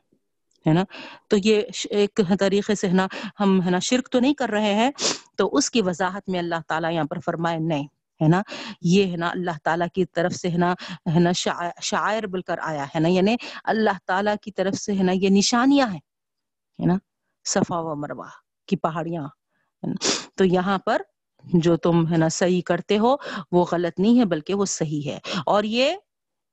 [0.67, 0.85] ہے نا؟
[1.29, 3.07] تو یہ ایک طریقے سے ہے نا،
[3.41, 4.91] ہم ہے نا شرک تو نہیں کر رہے ہیں،
[5.37, 7.87] تو اس کی وضاحت میں اللہ تعالیٰ یہاں پر فرمائے نہیں،
[8.21, 8.41] ہے نا؟
[8.95, 10.73] یہ ہے نا اللہ تعالیٰ کی طرف سے ہے نا
[11.15, 11.33] ہے نا
[11.83, 15.31] شاعر بل کر آیا ہے نا یعنی اللہ تعالیٰ کی طرف سے ہے نا، یہ
[15.31, 16.01] نشانیاں ہیں،
[16.79, 16.97] ہے نا؟
[17.47, 18.29] صفا و مروا
[18.69, 19.27] کی پہاڑیاں
[20.35, 21.03] تو یہاں پر
[21.45, 23.17] جو تم ہے نا صحیح کرتے ہو،
[23.53, 25.97] وہ غلط نہیں ہے بلکہ وہ صحیح ہے۔ اور یہ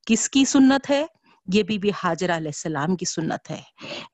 [0.06, 1.06] کس کی سنت ہے؟
[1.54, 3.62] یہ بی بی حاجر علیہ السلام کی سنت ہے۔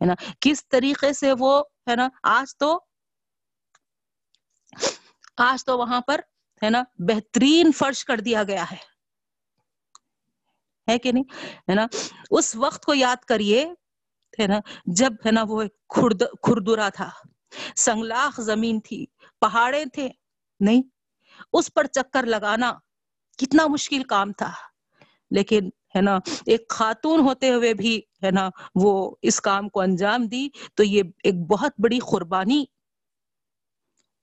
[0.06, 2.80] نا؟ کس طریقے سے وہ ہے نا، آج تو
[5.38, 6.19] آج تو وہاں پر
[6.63, 8.78] ہے نا بہترین فرش کر دیا گیا ہے۔
[10.91, 11.23] ہے کہ نہیں؟
[11.69, 11.88] ہے نا؟
[12.32, 13.65] اس وقت کو یاد کریے،
[14.39, 15.63] ہے نا، جب ہے نا وہ
[16.41, 17.10] کھردرا تھا۔
[17.75, 19.05] سنگلاخ زمین تھی
[19.41, 20.09] پہاڑے تھے
[20.59, 20.81] نہیں،
[21.53, 22.73] اس پر چکر لگانا
[23.37, 24.51] کتنا مشکل کام تھا۔
[25.31, 30.25] لیکن، ہے نا، ایک خاتون ہوتے ہوئے بھی، ہے نا، وہ اس کام کو انجام
[30.25, 32.65] دی، تو یہ ایک بہت بڑی قربانی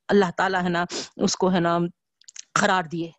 [0.09, 0.85] اللہ تعالیٰ، ہے نا،
[1.17, 1.79] اس کو، ہے نا،
[2.53, 3.11] قرار دیے۔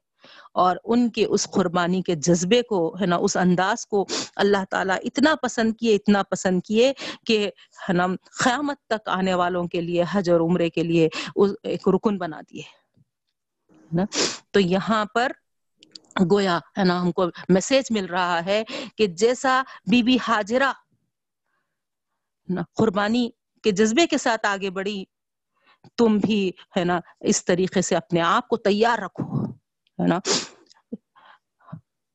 [0.54, 4.98] اور ان کے اس قربانی کے جذبے کو، ہے نا، اس انداز کو اللہ تعالیٰ
[5.04, 6.94] اتنا پسند کیے، اتنا پسند کیے
[7.26, 7.52] کہ،
[7.89, 8.08] ہے نا،
[8.44, 11.10] قیامت تک آنے والوں کے لیے، حج اور عمرے کے لیے
[11.63, 12.62] ایک رکن بنا دیے
[13.92, 14.04] نا؟
[14.52, 15.32] تو یہاں پر
[16.32, 18.63] گویا، ہے نا، ہم کو میسج مل رہا ہے
[18.98, 19.62] کہ جیسا
[19.92, 20.72] بی بی حاجرہ
[22.76, 23.30] قربانی
[23.63, 25.04] کے جذبے کے ساتھ آگے بڑھی،
[25.98, 29.54] تم بھی، ہے نا، اس طریقے سے اپنے آپ کو تیار رکھو۔
[30.04, 30.20] ہے نا؟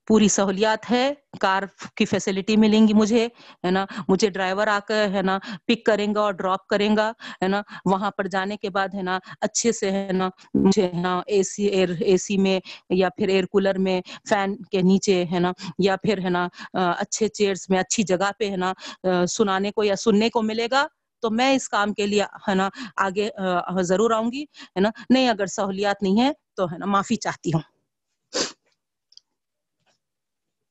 [0.08, 1.62] پوری سہولیات ہے، کار
[1.94, 3.26] کی فیسلٹی ملیں گی مجھے،
[3.64, 7.12] ہے نا؟ مجھے ڈرائیور آ کر، ہے نا پک کریں گا اور ڈراپ کریں گا،
[7.42, 11.00] ہے نا؟ وہاں پر جانے کے بعد، ہے نا، اچھے سے، ہے نا، مجھے، ہے
[11.00, 15.24] نا اے سی ایئر اے سی میں یا پھر ایئر کولر میں فین کے نیچے،
[15.32, 18.72] ہے نا، یا پھر، ہے نا اچھے چیئرس میں، اچھی جگہ پہ، ہے نا
[19.28, 20.86] سنانے کو یا سننے کو ملے گا،
[21.22, 23.28] تو میں اس کام کے لیے، ہے نا، آگے
[23.82, 27.50] ضرور آؤں گی، ہے نا؟ نہیں اگر سہولیات نہیں ہے، تو، ہے نا، معافی چاہتی
[27.54, 27.77] ہوں۔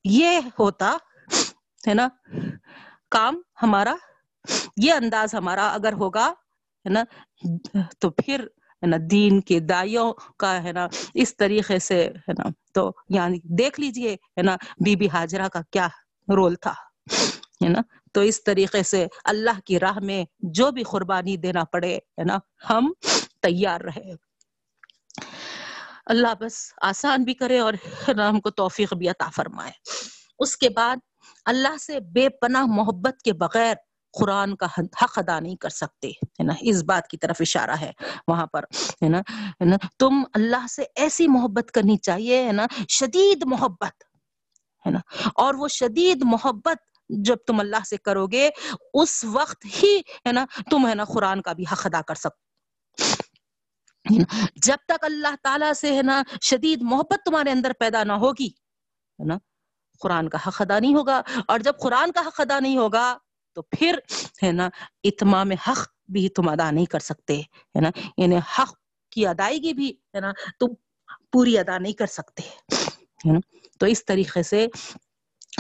[0.10, 0.98] یہ ہوتا،
[1.88, 2.08] ہے نا،
[3.10, 3.96] کام ہمارا،
[4.78, 6.34] یہ انداز ہمارا اگر ہوگا،
[6.86, 7.04] ہے نا،
[8.00, 8.42] تو پھر،
[8.84, 13.40] ہے نا، دین کے دائیوں کا، ہے نا، اس طریقے سے، ہے نا، تو یعنی
[13.44, 15.88] دیکھ لیجیے، ہے نا، بی بی حاجرہ کا کیا
[16.36, 16.74] رول تھا،
[17.64, 21.96] ہے نا، تو اس طریقے سے اللہ کی راہ میں جو بھی قربانی دینا پڑے،
[21.96, 22.38] ہے نا،
[22.70, 22.94] ہم
[23.42, 24.27] تیار رہے۔
[26.10, 27.74] اللہ بس آسان بھی کرے اور
[28.08, 29.72] ہم کو توفیق بھی عطا فرمائے۔
[30.40, 30.96] اس کے بعد
[31.46, 33.74] اللہ سے بے پناہ محبت کے بغیر
[34.20, 37.92] قرآن کا حق ادا نہیں کر سکتے، ہے نا؟ اس بات کی طرف اشارہ ہے
[38.28, 38.64] وہاں پر،
[39.04, 39.22] ہے نا؟
[39.60, 44.04] نا؟ تم اللہ سے ایسی محبت کرنی چاہیے، ہے نا؟ شدید محبت،
[44.86, 45.00] ہے نا؟
[45.36, 46.78] اور وہ شدید محبت
[47.10, 48.50] جب تم اللہ سے کرو گے،
[48.94, 52.47] اس وقت ہی، ہے نا؟ تم، ہے نا، قرآن کا بھی حق ادا کر سکتے
[54.66, 59.26] جب تک اللہ تعالیٰ سے ہے نا شدید محبت تمہارے اندر پیدا نہ ہوگی، ہے
[59.26, 59.38] نا،
[60.02, 63.18] قرآن کا حق ادا نہیں ہوگا، اور جب قرآن کا حق ادا نہیں ہوگا
[63.58, 64.00] تو پھر
[64.44, 64.70] ہے نا
[65.04, 68.76] اتمام حق بھی تم ادا نہیں کر سکتے، ہے نا یعنی حق
[69.12, 70.74] کی ادائیگی بھی ہے نا تم
[71.32, 72.44] پوری ادا نہیں کر سکتے،
[73.26, 73.40] ہے نا،
[73.80, 74.66] تو اس طریقے سے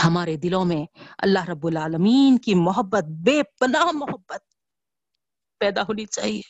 [0.04, 0.86] ہمارے دلوں میں
[1.18, 4.42] اللہ رب العالمین کی محبت، بے پناہ محبت
[5.62, 6.42] پیدا ہونی چاہیے۔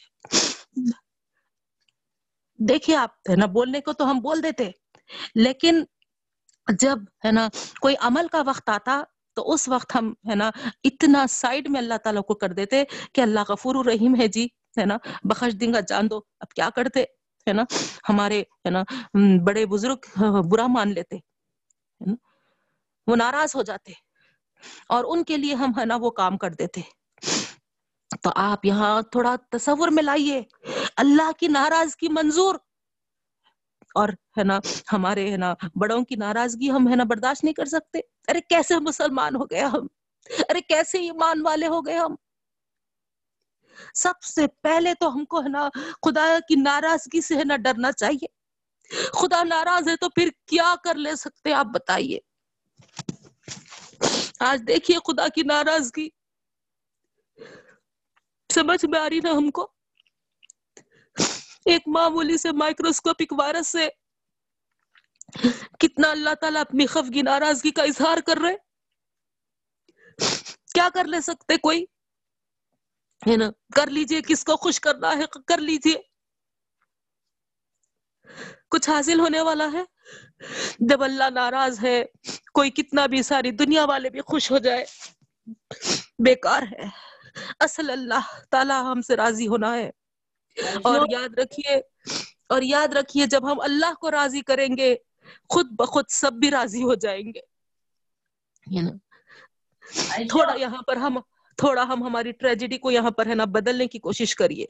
[2.60, 4.70] دیکھیے آپ، ہے نا، بولنے کو تو ہم بول دیتے،
[5.36, 5.84] لیکن
[6.68, 7.48] جب، ہے نا،
[7.82, 9.02] کوئی عمل کا وقت آتا
[9.38, 10.50] تو اس وقت ہم، ہے نا،
[10.84, 14.46] اتنا سائڈ میں اللہ تعالیٰ کو کر دیتے کہ اللہ غفور الرحیم ہے جی
[14.78, 17.04] ہے نا، بخش دیں گا جان دو، اب کیا کرتے،
[17.48, 17.64] ہے نا،
[18.10, 18.84] ہمارے، ہے نا
[19.46, 20.20] بڑے بزرگ
[20.52, 21.18] برا مان لیتے
[23.08, 23.92] وہ ناراض ہو جاتے،
[24.90, 26.82] اور ان کے لیے ہم، ہے نا، وہ کام کر دیتے۔
[28.24, 30.42] تو آپ یہاں تھوڑا تصور میں لائیے۔
[30.98, 32.56] اللہ کی ناراض کی منظور۔
[33.96, 34.60] اور ہے نا،
[34.94, 38.80] ہمارے ہے نا، بڑوں کی ناراضگی ہم ہے نا برداشت نہیں کر سکتے۔ ارے کیسے
[38.80, 39.88] مسلمان ہو گیا ہم؟
[40.50, 42.16] ارے کیسے ایمان والے ہو گئے ہم؟
[43.94, 45.70] سب سے پہلے تو ہم کو ہے نا
[46.02, 48.28] خدا کی ناراضگی سے ہے نا ڈرنا چاہیے۔
[49.22, 52.20] خدا ناراض ہے تو پھر کیا کر لے سکتے آپ بتائیے۔
[54.40, 56.10] آج دیکھیے خدا کی ناراضگی۔
[58.54, 59.77] سمجھ میں آ رہی نا ہم کو؟
[61.68, 63.90] ایک معمولی سے مائکروسکوپک وائرس سے
[65.80, 68.56] کتنا اللہ تعالیٰ اپنی خفگی ناراضگی کا اظہار کر رہے
[70.74, 71.86] کیا کر لے سکتے کوئی؟
[73.30, 75.96] ہے نا؟ کر لیجیے، کس کو خوش کرنا ہے، کر لیجیے۔
[78.72, 79.84] کچھ حاصل ہونے والا ہے؟
[80.80, 82.06] جب اللہ ناراض ہے،
[82.54, 84.86] کوئی کتنا بھی ساری دنیا والے بھی خوش ہو جائے،
[86.20, 86.84] بیکار ہے۔
[87.60, 89.92] اصل اللہ تعالیٰ ہم سے راضی ہونا ہے۔
[90.84, 91.76] اور یاد رکھیے
[92.50, 94.96] اور یاد رکھیے جب ہم اللہ کو راضی کریں گے
[95.50, 97.40] خود بخود سب بھی راضی ہو جائیں گے۔
[100.30, 101.18] تھوڑا یہاں پر ہم
[101.58, 104.66] تھوڑا ہم ہماری ٹریجڈی کو یہاں پر ہے نا بدلنے کی کوشش کریے۔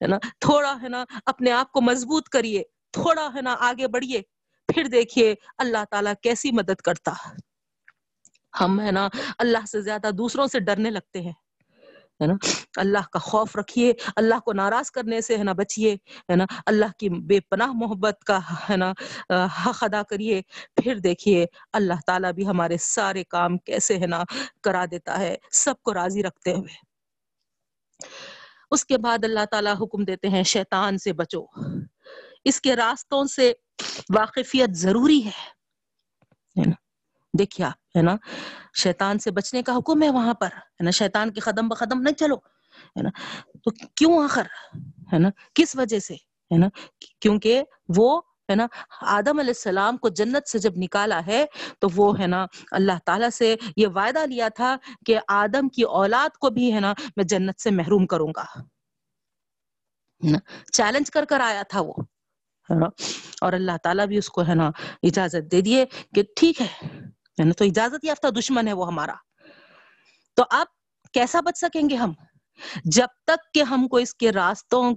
[0.00, 4.20] ہے نا؟ تھوڑا ہے نا اپنے آپ کو مضبوط کریے۔ تھوڑا ہے نا آگے بڑھیے۔
[4.68, 7.12] پھر دیکھیے اللہ تعالیٰ کیسی مدد کرتا۔
[8.60, 11.32] ہم ہے نا اللہ سے زیادہ دوسروں سے ڈرنے لگتے ہیں۔
[12.20, 12.34] ہے نا؟
[12.76, 16.84] اللہ کا خوف رکھیے، اللہ کو ناراض کرنے سے ہے نا بچیے، ہے نا؟ اللہ
[16.98, 18.38] کی بے پناہ محبت کا
[18.70, 18.92] ہے نا
[19.66, 20.42] حق ادا کریے۔
[20.76, 24.22] پھر دیکھیے، اللہ تعالیٰ بھی ہمارے سارے کام کیسے ہے نا
[24.62, 26.74] کرا دیتا ہے، سب کو راضی رکھتے ہوئے۔
[28.70, 31.44] اس کے بعد اللہ تعالیٰ حکم دیتے ہیں، شیطان سے بچو۔
[32.44, 33.52] اس کے راستوں سے
[34.14, 35.54] واقفیت ضروری ہے۔
[37.38, 38.16] دیکھیے آپ ہے نا؟
[38.76, 42.14] شیطان سے بچنے کا حکم ہے وہاں پر، ہے نا؟ شیطان کے قدم بقدم نہیں
[42.14, 42.34] چلو،
[42.96, 43.10] ہے نا؟
[43.64, 44.42] تو کیوں آخر؟
[45.12, 46.68] ہے نا؟ کس وجہ سے؟ ہے نا؟
[47.20, 47.62] کیونکہ
[47.96, 48.66] وہ، ہے نا؟
[49.00, 51.44] آدم علیہ السلام کو جنت سے جب نکالا ہے،
[51.78, 54.76] تو وہ، ہے نا، اللہ تعالیٰ سے یہ وعدہ لیا تھا
[55.06, 58.44] کہ آدم کی اولاد کو بھی، ہے نا، میں جنت سے محروم کروں گا۔
[60.72, 61.94] چیلنج کر کر آیا تھا وہ،
[62.70, 62.86] ہے نا؟
[63.40, 64.70] اور اللہ تعالیٰ بھی اس کو، ہے نا،
[65.02, 66.88] اجازت دے دیے کہ ٹھیک ہے
[67.38, 69.14] تو اجازت یافتہ دشمن ہے وہ ہمارا۔
[70.36, 70.66] تو آپ
[71.12, 72.12] کیسا بچ سکیں گے ہم؟
[72.84, 74.90] جب تک کہ ہم کو اس کے راستوں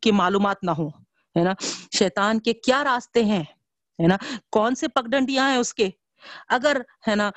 [0.00, 0.88] کی معلومات نہ ہو
[1.36, 1.52] ہے نا؟
[1.98, 3.42] شیطان کے کیا راستے ہیں؟
[3.98, 4.16] ہے نا؟
[4.52, 5.88] کون سے پگڈنڈیاں ہیں اس کے؟
[6.48, 6.76] اگر،
[7.08, 7.30] ہے نا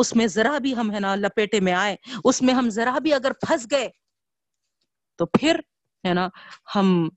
[0.00, 3.12] اس میں ذرا بھی ہم، ہے نا، لپیٹے میں آئے اس میں ہم ذرا بھی
[3.14, 3.88] اگر پھنس گئے،
[5.18, 5.60] تو پھر،
[6.06, 6.28] ہے نا،
[6.74, 7.08] ہم،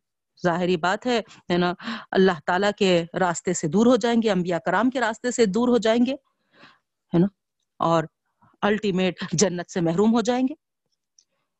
[0.43, 1.73] ظاہری بات ہے ہے نا،
[2.11, 5.67] اللہ تعالیٰ کے راستے سے دور ہو جائیں گے، انبیاء کرام کے راستے سے دور
[5.67, 6.15] ہو جائیں گے۔
[7.15, 7.27] ہے نا؟
[7.79, 8.03] اور
[8.61, 10.53] الٹیمیٹ جنت سے محروم ہو جائیں گے۔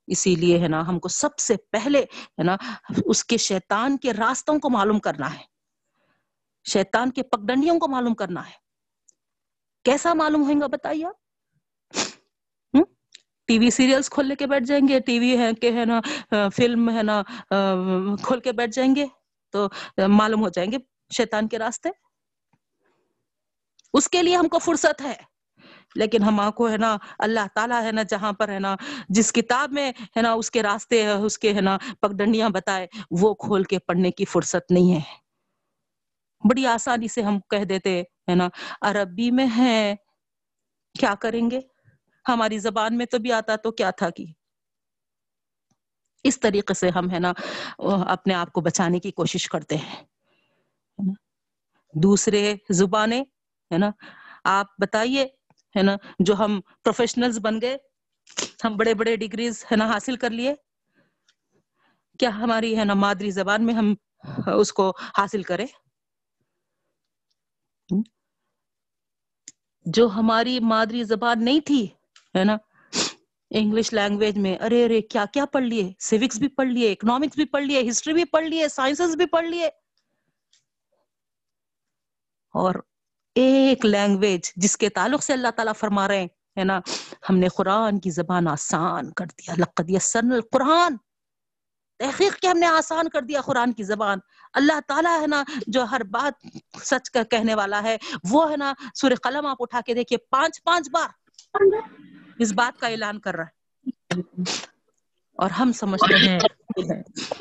[0.08, 2.56] اسی لیے ہے نا، ہم کو سب سے پہلے ہے نا،
[3.06, 5.44] اس کے شیطان کے راستوں کو معلوم کرنا ہے۔
[6.70, 8.56] شیطان کے پگڈنڈیوں کو معلوم کرنا ہے۔
[9.84, 11.14] کیسا معلوم ہوئیں گا بتائیے آپ؟
[13.48, 16.02] ٹی وی سیریلز کھول کے بیٹھ جائیں گے، ٹی وی ہے کہ ہے نا،
[16.56, 17.24] فلم ہے نا،
[18.24, 19.06] کھول کے بیٹھ جائیں گے
[19.50, 19.68] تو
[20.08, 20.78] معلوم ہو جائیں گے
[21.18, 21.90] شیطان کے راستے۔
[23.94, 25.35] اس کے لیے ہم کو فرصت ہے۔
[25.96, 28.76] لیکن ہم کو ہے نا، اللہ تعالیٰ ہے نا جہاں پر ہے نا،
[29.10, 33.34] جس کتاب میں ہے نا اس کے راستے اس کے ہے نا پگڈنڈیاں بتائے، وہ
[33.34, 35.02] کھول کے پڑھنے کی فرصت نہیں ہے۔
[36.44, 38.48] بڑی آسانی سے ہم کہہ دیتے ہے نا،
[38.82, 39.96] عربی میں ہے،
[41.00, 41.60] کیا کریں گے؟
[42.26, 44.26] ہماری زبان میں تو بھی آتا تو کیا تھا کہ
[46.24, 47.34] اس طریقے سے ہم ہے نا،
[48.08, 50.04] اپنے آپ کو بچانے کی کوشش کرتے ہیں۔
[51.94, 53.22] دوسرے زبانیں
[53.72, 53.90] ہے نا،
[54.44, 55.28] آپ بتائیے
[55.76, 57.78] ہے نا، جو ہم پروفیشنلز بن گئے،
[58.64, 60.54] ہم بڑے بڑے ڈگریز ہے نا حاصل کر لیے۔
[62.20, 63.94] کیا ہماری ہے نا مادری زبان میں ہم
[64.60, 65.68] اس کو حاصل کریں؟
[69.86, 71.86] جو ہماری مادری زبان نہیں تھی
[72.36, 72.58] ہے نا،
[73.52, 77.46] انگلش لینگویج میں، ارے ارے، کیا کیا پڑھ لیے؟ سیوکس بھی پڑھ لیے اکنامکس بھی
[77.46, 79.70] پڑھ لیے ہسٹری بھی پڑھ لیے سائنسز بھی پڑھ لیے۔
[82.54, 82.76] اور
[83.36, 86.80] ایک لینگویج جس کے تعلق سے اللہ تعالیٰ فرما رہے ہیں، ہے نا؟
[87.30, 90.98] ہم نے قرآن کی زبان آسان کر دیا، لقد یسن القرآن۔
[92.00, 94.18] تحقیق کے ہم نے آسان کر دیا قرآن کی زبان۔
[94.54, 96.48] اللہ تعالیٰ، ہے نا، جو ہر بات
[96.84, 97.98] سچ کا کہنے والا ہے،
[98.30, 101.10] وہ، ہے نا سور قلم آپ اٹھا کے دیکھیے، پانچ پانچ بار
[102.40, 103.82] اس بات کا اعلان کر رہا ہے۔
[105.38, 106.40] اور ہم سمجھتے ہیں۔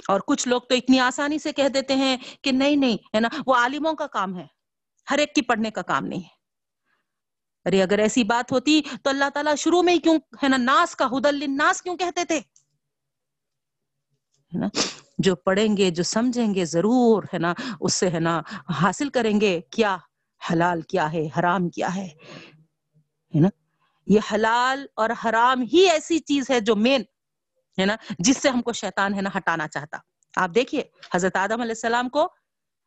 [0.09, 3.29] اور کچھ لوگ تو اتنی آسانی سے کہہ دیتے ہیں کہ نہیں نہیں، ہے نا،
[3.47, 4.54] وہ عالموں کا کام ہے۔
[5.11, 6.35] ہر ایک کی پڑھنے کا کام نہیں ہے۔
[7.65, 10.97] ارے اگر ایسی بات ہوتی تو اللہ تعالیٰ شروع میں ہی کیوں ہے نا ناس
[10.97, 12.41] کا ہدل ناس کیوں کہتے تھے؟
[15.19, 18.41] جو پڑھیں گے، جو سمجھیں گے ضرور ہے نا اس سے ہے نا
[18.83, 19.97] حاصل کریں گے کیا
[20.53, 22.09] حلال کیا ہے، حرام کیا ہے۔
[23.35, 23.49] نا؟
[24.07, 27.03] یہ حلال اور حرام ہی ایسی چیز ہے جو مین
[27.79, 29.99] ہے نا جس سے ہم کو شیطان ہے نا ہٹانا چاہتا۔
[30.37, 30.83] آپ دیکھیے
[31.15, 32.29] حضرت آدم علیہ السلام کو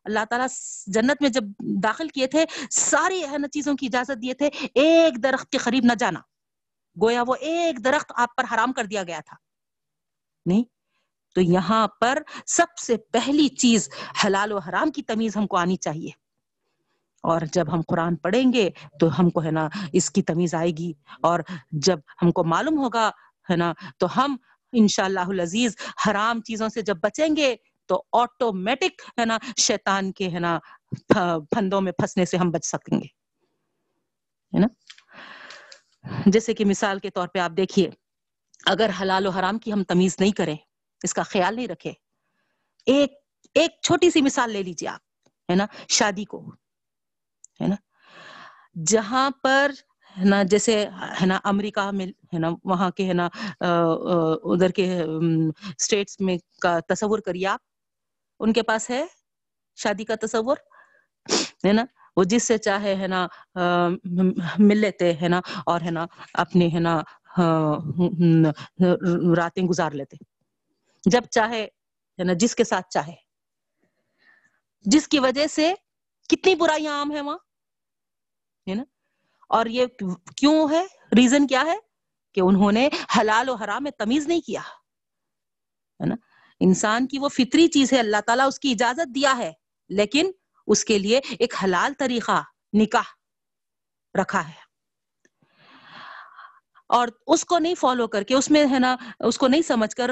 [0.07, 0.47] اللہ تعالیٰ
[0.87, 5.23] جنت میں جب داخل کیے تھے، ساری ہے نا چیزوں کی اجازت دیے تھے، ایک
[5.23, 6.19] درخت کے قریب نہ جانا۔
[7.01, 9.35] گویا وہ ایک درخت آپ پر حرام کر دیا گیا تھا۔
[10.45, 10.63] نہیں،
[11.35, 13.89] تو یہاں پر سب سے پہلی چیز
[14.25, 16.09] حلال و حرام کی تمیز ہم کو آنی چاہیے۔
[17.23, 20.71] اور جب ہم قرآن پڑھیں گے تو ہم کو ہے نا اس کی تمیز آئے
[20.71, 21.39] گی۔ اور
[21.71, 23.11] جب ہم کو معلوم ہوگا
[23.49, 24.37] ہے نا، تو ہم
[24.71, 25.75] انشاءاللہ العزیز
[26.07, 27.55] حرام چیزوں سے جب بچیں گے
[27.89, 30.57] تو آٹومیٹک ہے نا، شیطان کے، ہے نا
[31.09, 33.07] پھندوں میں پھنسنے سے ہم بچ سکیں گے،
[34.53, 34.67] ہے نا؟
[36.25, 37.89] جیسے کہ مثال کے طور پہ آپ دیکھیے،
[38.63, 40.55] اگر حلال و حرام کی ہم تمیز نہیں کریں،
[41.01, 41.93] اس کا خیال نہیں رکھے
[42.87, 43.13] ایک
[43.55, 45.01] ایک چھوٹی سی مثال لے لیجیے آپ،
[45.49, 46.39] ہے نا، شادی کو،
[47.61, 47.75] ہے نا؟
[48.85, 49.71] جہاں پر،
[50.15, 50.73] ہے نا، جیسے،
[51.21, 53.27] ہے نا، امریکہ میں، ہے نا، وہاں کے، ہے نا
[53.61, 57.59] ادھر کے اسٹیٹس میں کا تصور کریے آپ
[58.39, 59.05] ان کے پاس ہے
[59.75, 60.57] شادی کا تصور؟
[61.65, 63.27] ہے نا؟ وہ جس سے چاہے، ہے نا
[64.59, 67.01] مل لیتے، ہے نا، اور ہے نا اپنے ہے نا
[69.37, 70.17] راتیں گزار لیتے۔
[71.05, 71.63] جب چاہے،
[72.19, 73.13] ہے نا، جس کے ساتھ چاہے۔
[74.81, 75.73] جس کی وجہ سے
[76.29, 77.37] کتنی برائیاں عام ہیں وہاں؟
[78.69, 78.83] ہے نا؟
[79.49, 79.85] اور یہ
[80.35, 81.75] کیوں ہے؟ ریزن کیا ہے؟
[82.33, 84.61] کہ انہوں نے حلال و حرام میں تمیز نہیں کیا۔
[85.99, 86.15] ہے نا؟
[86.59, 89.53] انسان کی وہ فطری چیز ہے، اللہ تعالیٰ اس کی اجازت دیا ہے،
[89.89, 90.31] لیکن
[90.67, 92.43] اس کے لیے ایک حلال طریقہ،
[92.73, 93.03] نکاح
[94.21, 94.67] رکھا ہے۔
[96.89, 99.95] اور اس کو نہیں فالو کر کے، اس میں ہے نا، اس کو نہیں سمجھ
[99.95, 100.11] کر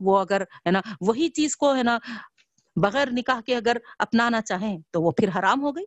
[0.00, 1.98] وہ اگر ہے نا، وہی چیز کو ہے نا،
[2.76, 5.84] بغیر نکاح کے اگر اپنانا چاہیں تو وہ پھر حرام ہو گئی۔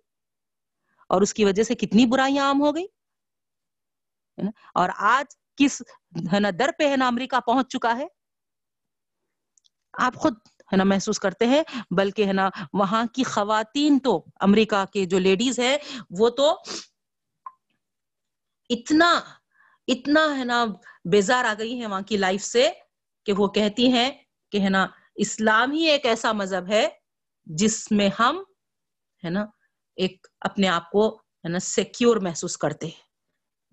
[1.09, 2.85] اور اس کی وجہ سے کتنی برائیاں عام ہو گئی۔
[4.73, 5.81] اور آج کس
[6.33, 8.18] ہے نا، در پہ ہے نا امریکہ پہنچ چکا ہے۔
[9.93, 10.33] آپ خود
[10.71, 15.19] ہے نا محسوس کرتے ہیں، بلکہ ہے نا وہاں کی خواتین تو امریکہ کے جو
[15.19, 15.77] لیڈیز ہے
[16.11, 16.53] وہ تو
[18.69, 19.11] اتنا
[19.87, 20.63] اتنا ہے نا
[21.05, 22.69] بیزار آ گئی ہے وہاں کی لائف سے
[23.25, 24.09] کہ وہ کہتی ہیں
[24.51, 26.87] کہ ہے نا اسلام ہی ایک ایسا مذہب ہے
[27.47, 28.43] جس میں ہم
[29.23, 29.45] ہے نا
[29.97, 31.07] ایک اپنے آپ کو
[31.43, 33.01] ہے نا سیکیور محسوس کرتے ہیں،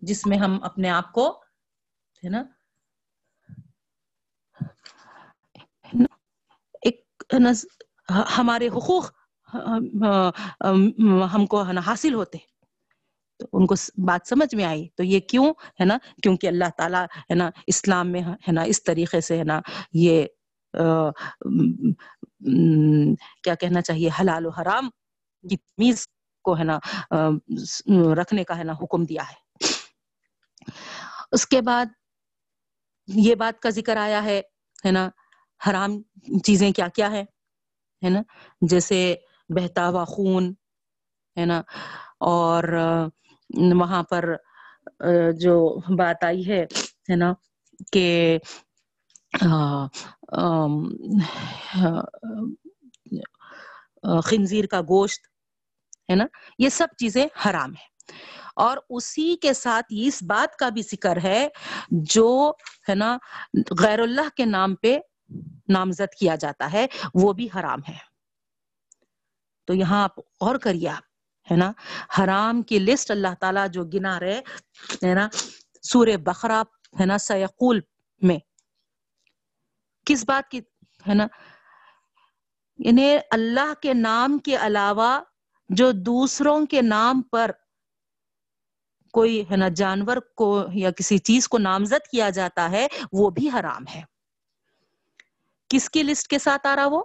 [0.03, 1.31] جس میں ہم اپنے آپ کو
[2.23, 2.43] ہے نا
[8.39, 9.11] ہمارے حقوق
[11.35, 12.39] ہم کو حاصل ہوتے
[13.41, 13.75] تو ان کو
[14.07, 15.47] بات سمجھ میں آئی۔ تو یہ کیوں
[15.81, 19.45] ہے نا کیونکہ اللہ تعالیٰ ہے نا اسلام میں ہے نا اس طریقے سے ہے
[19.45, 19.61] نا
[19.93, 20.27] یہ
[23.45, 24.89] کیا کہنا چاہیے؟ حلال و حرام
[25.45, 26.07] کی تمیز
[26.45, 26.79] کو ہے نا
[28.17, 29.45] رکھنے کا ہے نا حکم دیا ہے۔
[31.33, 31.87] اس کے بعد
[33.09, 34.41] یہ بات کا ذکر آیا ہے
[34.85, 35.09] ہے نا
[35.61, 36.01] حرام
[36.45, 37.23] چیزیں کیا کیا ہے
[38.03, 38.21] ہے نا؟
[38.63, 38.99] جیسے
[39.51, 40.53] بہتا ہوا خون،
[41.37, 41.61] ہے نا؟
[42.27, 42.65] اور
[43.81, 44.25] وہاں پر
[45.41, 45.57] جو
[45.97, 46.63] بات آئی ہے
[47.11, 47.33] ہے نا؟
[47.93, 48.39] کہ
[54.25, 55.27] خنزیر کا گوشت،
[56.11, 56.27] ہے نا؟
[56.59, 57.95] یہ سب چیزیں حرام ہے
[58.57, 61.49] اور اسی کے ساتھ اس بات کا بھی ذکر ہے،
[61.91, 62.53] جو،
[62.89, 63.17] ہے نا
[63.81, 64.99] غیر اللہ کے نام پہ
[65.69, 68.17] نامزد کیا جاتا ہے، وہ بھی حرام ہے۔
[69.65, 71.03] تو یہاں آپ غور کریے آپ،
[71.53, 71.73] ہے نا؟
[72.19, 74.41] حرام کی لسٹ اللہ تعالیٰ جو گنا رہے،
[75.05, 75.29] ہے نا؟
[75.83, 76.63] سور بخرا
[77.01, 77.81] ہے نا؟ سیقول
[78.23, 78.39] میں۔
[80.07, 80.61] کس بات کی،
[81.09, 81.27] ہے نا؟
[82.79, 85.21] یعنی اللہ کے نام کے علاوہ
[85.69, 87.51] جو دوسروں کے نام پر
[89.13, 93.51] کوئی، ہے نا؟ جانور کو یا کسی چیز کو نامزد کیا جاتا ہے، وہ بھی
[93.51, 94.16] حرام ہے۔
[95.69, 97.03] کس کی لسٹ کے ساتھ آ رہا وہ؟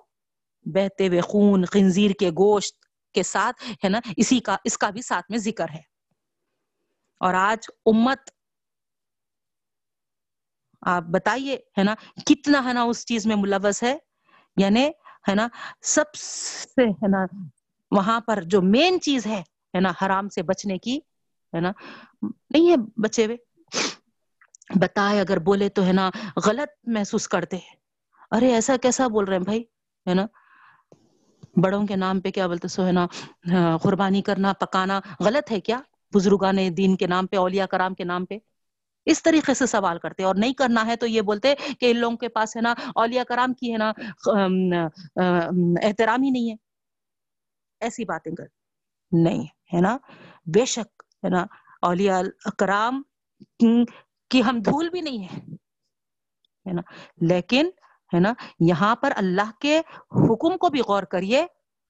[0.65, 2.75] بہتے ہوئے خون، خنزیر کے گوشت
[3.13, 5.81] کے ساتھ، ہے نا؟ اسی کا، اس کا بھی ساتھ میں ذکر ہے۔
[7.17, 8.19] اور آج امت،
[10.81, 11.95] آپ بتائیے، ہے نا؟
[12.25, 13.97] کتنا، ہے نا، اس چیز میں ملوث ہے؟
[14.57, 14.85] یعنی
[15.29, 15.47] ہے نا،
[15.81, 17.25] سب سے، ہے نا،
[17.91, 19.43] وہاں پر جو مین چیز ہے
[19.75, 20.97] ہے نا، حرام سے بچنے کی،
[21.53, 21.71] ہے نا،
[22.21, 23.37] نہیں ہے بچے ہوئے؟
[24.75, 26.09] بتائے، اگر بولے تو، ہے نا،
[26.45, 27.80] غلط محسوس کرتے ہیں۔
[28.31, 29.63] ارے ایسا کیسا بول رہے ہیں بھائی؟
[30.05, 30.25] ہے نا؟
[31.63, 33.05] بڑوں کے نام پہ کیا بولتے سو، ہے نا؟
[33.83, 35.79] قربانی کرنا، پکانا، غلط ہے کیا؟
[36.13, 38.37] بزرگان دین کے نام پہ، اولیاء کرام کے نام پہ؟
[39.07, 42.17] اس طریقے سے سوال کرتے اور نہیں کرنا ہے تو یہ بولتے کہ ان لوگوں
[42.17, 43.91] کے پاس، ہے نا، اولیاء کرام کی، ہے نا
[45.83, 46.55] احترام ہی نہیں ہے۔
[47.81, 48.47] ایسی باتیں کر،
[49.11, 49.97] نہیں، ہے نا؟
[50.53, 51.45] بے شک، ہے نا،
[51.81, 52.21] اولیاء
[52.59, 53.01] کرام
[54.31, 55.23] کی ہم دھول بھی نہیں
[56.65, 56.81] ہے نا؟
[57.21, 57.69] لیکن
[58.13, 59.79] ہے نا؟ یہاں پر اللہ کے
[60.11, 61.41] حکم کو بھی غور کریے،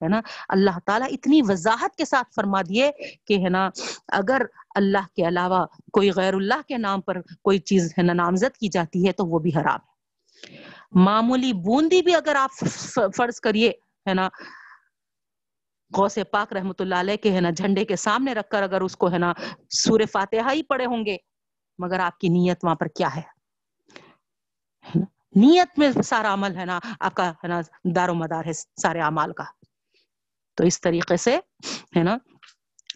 [0.02, 2.92] ہے نا؟ اللہ تعالیٰ اتنی وضاحت کے ساتھ فرما دیے
[3.26, 3.70] کہ ہے نا،
[4.08, 4.42] اگر
[4.76, 8.68] اللہ کے علاوہ کوئی غیر اللہ کے نام پر کوئی چیز ہے نا، نامزد کی
[8.68, 10.58] جاتی ہے تو وہ بھی حرام ہے۔
[11.04, 12.66] معمولی بوندی بھی اگر آپ
[13.18, 13.70] فرض کریے،
[14.06, 14.28] ہے نا،
[15.92, 18.96] غوث پاک رحمت اللہ علیہ کے ہے نا، جھنڈے کے سامنے رکھ کر اگر اس
[18.98, 19.34] کو ہے نا
[19.70, 21.18] سور فاتحہ ہی پڑے ہوں گے،
[21.80, 23.22] مگر آپ کی نیت وہاں پر کیا ہے؟
[25.36, 27.60] نیت میں سارا عمل ہے نا، آپ کا ہے نا
[27.96, 29.44] دار و مدار ہے سارے اعمال کا۔
[30.58, 31.38] تو اس طریقے سے
[31.98, 32.18] ہے نا،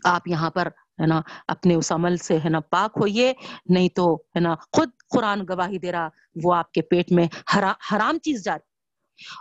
[0.03, 0.67] آپ یہاں پر
[1.01, 3.31] ہے نا اپنے اس عمل سے ہے نا پاک ہوئیے،
[3.65, 6.07] نہیں تو ہے نا خود قرآن گواہی دے رہا،
[6.43, 8.73] وہ آپ کے پیٹ میں حرام چیز جاری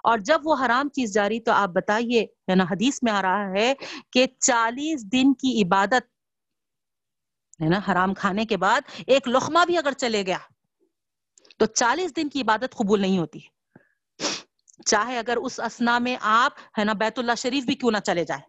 [0.03, 3.51] اور جب وہ حرام چیز جاری تو آپ بتائیے، ہے نا حدیث میں آ رہا
[3.51, 3.73] ہے
[4.13, 6.05] کہ چالیس دن کی عبادت،
[7.61, 10.39] ہے نا حرام کھانے کے بعد ایک لخمہ بھی اگر چلے گیا
[11.59, 13.38] تو چالیس دن کی عبادت قبول نہیں ہوتی۔
[14.87, 18.25] چاہے اگر اس اسنا میں آپ، ہے نا، بیت اللہ شریف بھی کیوں نہ چلے
[18.25, 18.40] جائے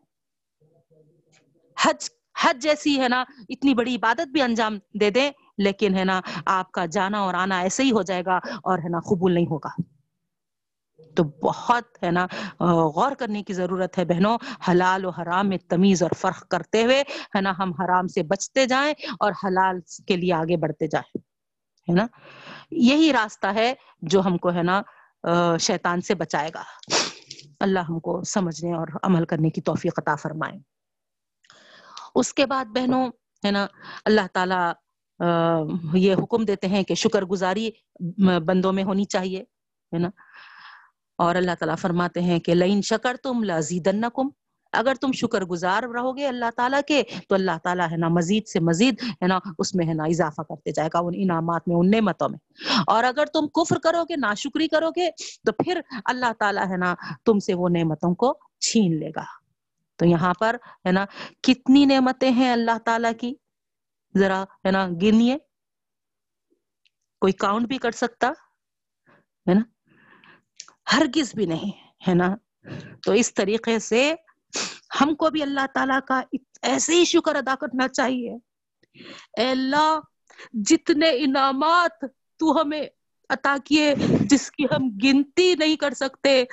[1.84, 2.10] حج
[2.43, 6.72] حج جیسی، ہے نا، اتنی بڑی عبادت بھی انجام دے دیں، لیکن، ہے نا، آپ
[6.72, 9.70] کا جانا اور آنا ایسے ہی ہو جائے گا اور، ہے نا، قبول نہیں ہوگا۔
[11.16, 12.28] تو بہت، ہے نا
[12.60, 14.38] غور کرنے کی ضرورت ہے بہنوں،
[14.70, 17.03] حلال و حرام میں تمیز اور فرق کرتے ہوئے،
[17.36, 21.35] ہے نا، ہم حرام سے بچتے جائیں اور حلال کے لیے آگے بڑھتے جائیں۔
[21.90, 22.08] ہے نا؟
[22.72, 24.82] یہی راستہ ہے جو ہم کو ہے نا
[25.58, 26.64] شیطان سے بچائے گا۔
[27.60, 30.54] اللہ ہم کو سمجھنے اور عمل کرنے کی توفیق عطا فرمائے۔
[32.16, 33.08] اس کے بعد بہنوں،
[33.46, 33.68] ہے نا،
[34.06, 34.72] اللہ تعالی
[35.94, 37.72] یہ حکم دیتے ہیں کہ شکر گزاری
[38.46, 39.40] بندوں میں ہونی چاہیے،
[39.94, 40.10] ہے نا؟
[41.18, 44.30] اور اللہ تعالیٰ فرماتے ہیں کہ لئن شکر تم لازیدنکم
[44.76, 48.47] اگر تم شکر گزار رہو گے اللہ تعالیٰ کے، تو اللہ تعالیٰ ہے نا مزید
[48.47, 51.76] سے مزید ہے نا اس میں ہے نا اضافہ کرتے جائے گا ان انعامات میں،
[51.76, 52.39] ان نعمتوں میں۔
[52.88, 55.11] اور اگر تم کفر کرو گے، ناشکری کرو گے،
[55.45, 56.95] تو پھر اللہ تعالیٰ ہے نا
[57.26, 59.23] تم سے وہ نعمتوں کو چھین لے گا۔
[59.95, 60.55] تو یہاں پر
[60.86, 61.05] ہے نا
[61.43, 63.36] کتنی نعمتیں ہیں اللہ تعالیٰ کی؟
[64.17, 65.38] ذرا ہے نا گنیے۔
[67.21, 68.28] کوئی کاؤنٹ بھی کر سکتا؟
[69.49, 69.61] ہے نا؟
[70.93, 71.71] ہرگز بھی نہیں،
[72.07, 72.36] ہے نا؟
[73.05, 74.13] تو اس طریقے سے
[75.02, 76.22] ہم کو بھی اللہ تعالیٰ کا
[76.62, 78.38] ایسے ہی شکر ادا کرنا چاہیے۔
[79.38, 80.00] اے اللہ،
[80.54, 82.06] جتنے انعامات
[82.40, 82.82] تو ہمیں
[83.30, 86.44] عطا کیے جس کی ہم گنتی نہیں کر سکتے،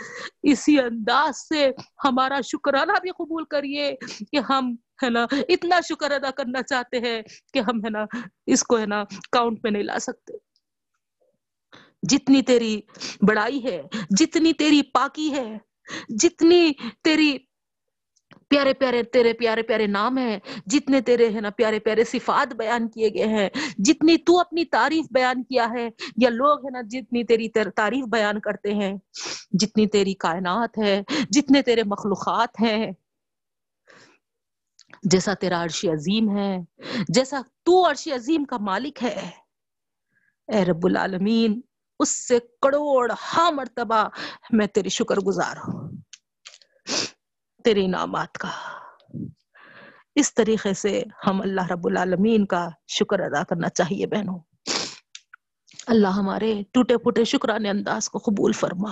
[0.43, 1.71] اسی انداز سے
[2.05, 3.97] ہمارا شکرانہ بھی قبول کریے
[4.33, 4.75] کہ ہم،
[5.05, 7.23] ہے نا، اتنا شکر ادا کرنا چاہتے ہیں
[7.53, 8.05] کہ ہم، ہے نا،
[8.47, 10.33] اس کو، ہے نا کاؤنٹ میں نہیں لا سکتے۔
[12.03, 12.81] جتنی تیری
[13.29, 15.59] بڑائی ہے، جتنی تیری پاکی ہے،
[16.09, 16.73] جتنی
[17.05, 17.39] تیری
[18.53, 22.89] پیارے پیارے تیرے پیارے پیارے نام ہیں، جتنے تیرے ہے نا پیارے پیارے صفات بیان
[22.89, 23.49] کیے گئے ہیں،
[23.79, 28.41] جتنی تو اپنی تعریف بیان کیا ہے، یا لوگ ہے نا جتنی تیری تعریف بیان
[28.41, 28.93] کرتے ہیں،
[29.53, 32.93] جتنی تیری کائنات ہے، جتنے تیرے مخلوقات ہیں۔
[35.03, 36.59] جیسا تیرا عرش عظیم ہے،
[37.09, 39.31] جیسا تو عرش عظیم کا مالک ہے۔
[40.49, 41.61] اے رب العالمین،
[42.01, 44.09] اس سے کروڑ ہاں مرتبہ
[44.51, 45.92] میں تیری شکر گزار ہوں۔
[47.65, 48.49] تیرے انعامات کا۔
[50.15, 54.39] اس طریقے سے ہم اللہ رب العالمین کا شکر ادا کرنا چاہیے بہنوں۔
[55.87, 58.91] اللہ ہمارے ٹوٹے پھوٹے شکرانے انداز کو قبول فرما۔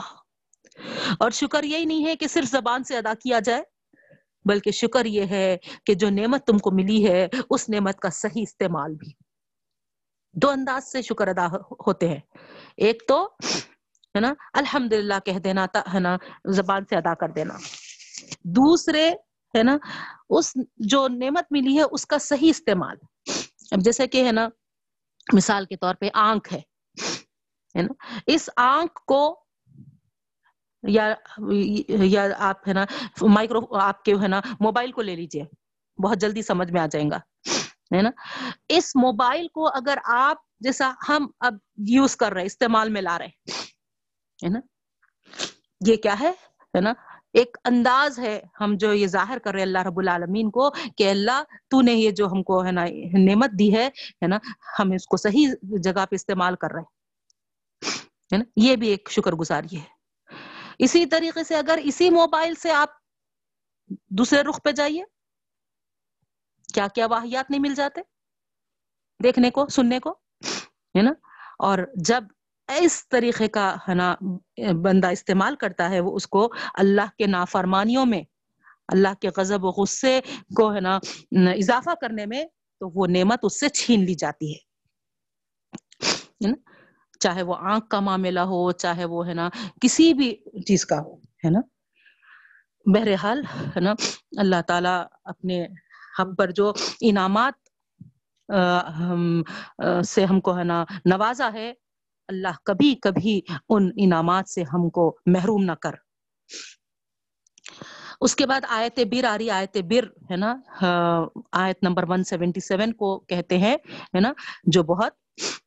[1.18, 3.62] اور شکر یہی نہیں ہے کہ صرف زبان سے ادا کیا جائے،
[4.44, 5.56] بلکہ شکر یہ ہے
[5.86, 9.12] کہ جو نعمت تم کو ملی ہے، اس نعمت کا صحیح استعمال بھی۔
[10.32, 11.46] دو انداز سے شکر ادا
[11.86, 12.20] ہوتے ہیں۔
[12.76, 13.28] ایک تو،
[14.14, 17.54] ہے نا الحمد للہ کہہ دینا ہے نا، زبان سے ادا کر دینا۔
[18.44, 19.10] دوسرے
[19.58, 19.76] ہے نا،
[20.30, 22.96] اس جو نعمت ملی ہے، اس کا صحیح استعمال۔
[23.70, 24.48] اب جیسے کہ ہے نا،
[25.32, 27.92] مثال کے طور پہ آنکھ ہے۔ نا،
[28.26, 29.44] اس آنکھ کو
[30.82, 31.14] یا
[31.88, 32.84] یا آپ ہے نا،
[33.22, 35.44] مائکرو، آپ کے ہے نا، موبائل کو لے لیجیے۔
[36.02, 37.18] بہت جلدی سمجھ میں آ جائیں گا۔
[37.96, 38.10] ہے نا،
[38.68, 43.26] اس موبائل کو اگر آپ جیسا ہم اب یوز کر رہے استعمال میں لا رہے
[43.26, 44.60] ہے نا،
[45.86, 46.32] یہ کیا ہے
[46.80, 46.92] نا
[47.32, 51.42] ایک انداز ہے ہم جو یہ ظاہر کر رہے اللہ رب العالمین کو کہ اللہ
[51.68, 52.84] تو نے یہ جو ہم کو ہے نا
[53.18, 54.38] نعمت دی ہے ہے نا،
[54.78, 59.32] ہم اس کو صحیح جگہ پہ استعمال کر رہے ہیں۔ نا، یہ بھی ایک شکر
[59.32, 59.82] گزاری ہے۔
[60.78, 62.88] اسی طریقے سے اگر اسی موبائل سے آپ
[64.08, 65.04] دوسرے رخ پہ جائیے،
[66.74, 68.00] کیا کیا واحیات نہیں مل جاتے؟
[69.22, 70.10] دیکھنے کو، سننے کو،
[70.96, 71.12] ہے نا۔
[71.58, 72.24] اور جب
[72.78, 74.14] اس طریقے کا ہے نا
[74.82, 76.42] بندہ استعمال کرتا ہے، وہ اس کو
[76.74, 78.22] اللہ کے نافرمانیوں میں،
[78.88, 80.20] اللہ کے غضب و غصے
[80.56, 80.98] کو ہے نا
[81.52, 82.44] اضافہ کرنے میں
[82.80, 84.68] تو وہ نعمت اس سے چھین لی جاتی ہے۔
[87.20, 89.48] چاہے وہ آنکھ کا معاملہ ہو، چاہے وہ ہے نا
[89.80, 90.34] کسی بھی
[90.66, 91.14] چیز کا ہو،
[91.44, 91.60] ہے نا؟
[92.86, 93.42] بہرحال،
[93.76, 93.92] ہے نا،
[94.36, 94.94] اللہ تعالی
[95.24, 95.66] اپنے
[96.18, 97.68] ہم پر جو انعامات
[100.06, 101.72] سے ہم کو ہے نا نوازا ہے
[102.30, 105.90] اللہ کبھی کبھی ان انعامات سے ہم کو محروم نہ کر۔
[108.20, 110.56] اس کے بعد آیت بر آ رہی آیت بر، ہے نا؟
[111.52, 113.76] آیت نمبر 177 کو کہتے ہیں،
[114.14, 114.32] ہے نا؟
[114.64, 115.12] جو بہت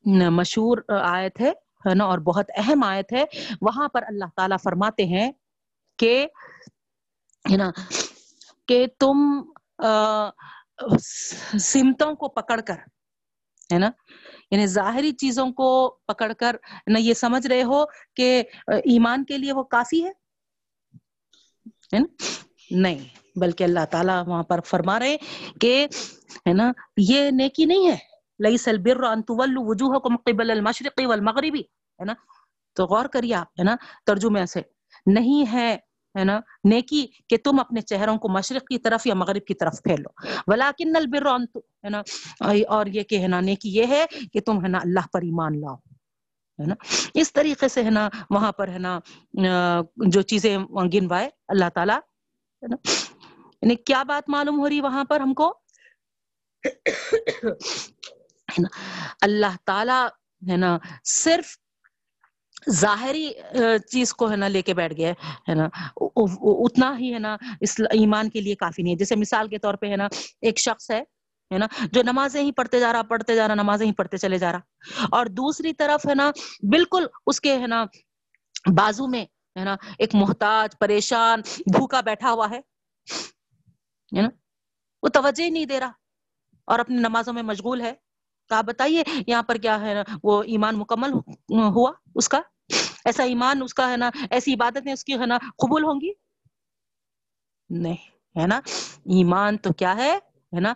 [0.05, 1.51] مشہور آیت ہے
[1.95, 3.23] نا؟ اور بہت اہم آیت ہے۔
[3.61, 5.31] وہاں پر اللہ تعالیٰ فرماتے ہیں
[5.97, 6.27] کہ،
[7.51, 7.71] ہے نا؟
[8.67, 9.41] کہ تم
[11.59, 12.77] سمتوں کو پکڑ کر،
[13.73, 13.89] ہے نا؟
[14.53, 16.55] یعنی ظاہری چیزوں کو پکڑ کر،
[16.87, 17.85] نہ یہ سمجھ رہے ہو
[18.15, 20.11] کہ ایمان کے لیے وہ کافی ہے؟
[22.71, 22.99] نہیں،
[23.39, 25.17] بلکہ اللہ تعالیٰ وہاں پر فرما رہے
[25.61, 25.87] کہ،
[26.35, 27.97] ہے نا، یہ نیکی نہیں ہے۔
[28.39, 28.97] لئی سل بر
[29.55, 31.61] وجوہ کو قبل المشرقی والمغربی
[31.99, 32.13] ہے نا؟
[32.73, 33.75] تو غور کریے آپ، ہے نا،
[34.05, 34.61] ترجمے سے۔
[35.05, 35.77] نہیں ہے
[36.15, 36.39] ہے نا؟
[36.69, 40.09] نیکی کہ تم اپنے چہروں کو مشرق کی طرف یا مغرب کی طرف پھیلو
[40.47, 42.01] ولاکن البر ہے نا؟
[42.67, 45.59] اور یہ کہ ہے نا، نیکی یہ ہے کہ تم ہے نا اللہ پر ایمان
[45.61, 45.75] لاؤ،
[46.59, 46.75] ہے نا؟
[47.13, 48.99] اس طریقے سے ہے نا وہاں پر ہے نا
[50.07, 50.57] جو چیزیں
[50.93, 52.75] گنوائے، اللہ تعالیٰ، ہے نا؟
[53.61, 55.53] یعنی کیا بات معلوم ہو رہی وہاں پر ہم کو؟
[59.21, 59.99] اللہ تعالی،
[60.41, 61.57] ہے نا، صرف
[62.71, 63.31] ظاہری
[63.91, 65.11] چیز کو ہے نا لے کے بیٹھ گیا
[65.49, 69.47] ہے نا۔ اتنا ہی ہے نا اس ایمان کے لیے کافی نہیں ہے۔ جیسے مثال
[69.47, 70.07] کے طور پہ ہے نا
[70.41, 71.03] ایک شخص ہے
[71.51, 74.37] ہے نا، جو نمازیں ہی پڑھتے جا رہا، پڑھتے جا رہا، نمازیں ہی پڑھتے چلے
[74.37, 74.59] جا رہا۔
[75.11, 76.31] اور دوسری طرف ہے نا
[76.71, 77.85] بالکل اس کے ہے نا
[78.77, 79.25] بازو میں
[79.59, 81.41] ہے نا ایک محتاج، پریشان،
[81.73, 82.61] بھوکا بیٹھا ہوا ہے
[84.11, 84.29] نا۔
[85.03, 85.91] وہ توجہ ہی نہیں دے رہا
[86.65, 87.93] اور اپنی نمازوں میں مشغول ہے۔
[88.49, 91.11] تو آپ بتائیے یہاں پر کیا ہے نا وہ ایمان مکمل
[91.49, 92.41] ہوا اس کا؟
[93.05, 96.11] ایسا ایمان اس کا ہے نا، ایسی عبادتیں اس کی ہے نا، قبول ہوں گی؟
[97.69, 98.59] نہیں، ہے نا؟
[99.05, 100.19] ایمان تو کیا ہے؟
[100.53, 100.73] ہے نا،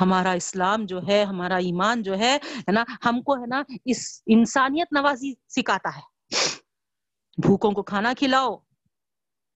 [0.00, 4.22] ہمارا اسلام جو ہے، ہمارا ایمان جو ہے ہے نا، ہم کو ہے نا اس
[4.26, 6.02] انسانیت نوازی سکھاتا ہے۔
[7.42, 8.56] بھوکوں کو کھانا کھلاؤ،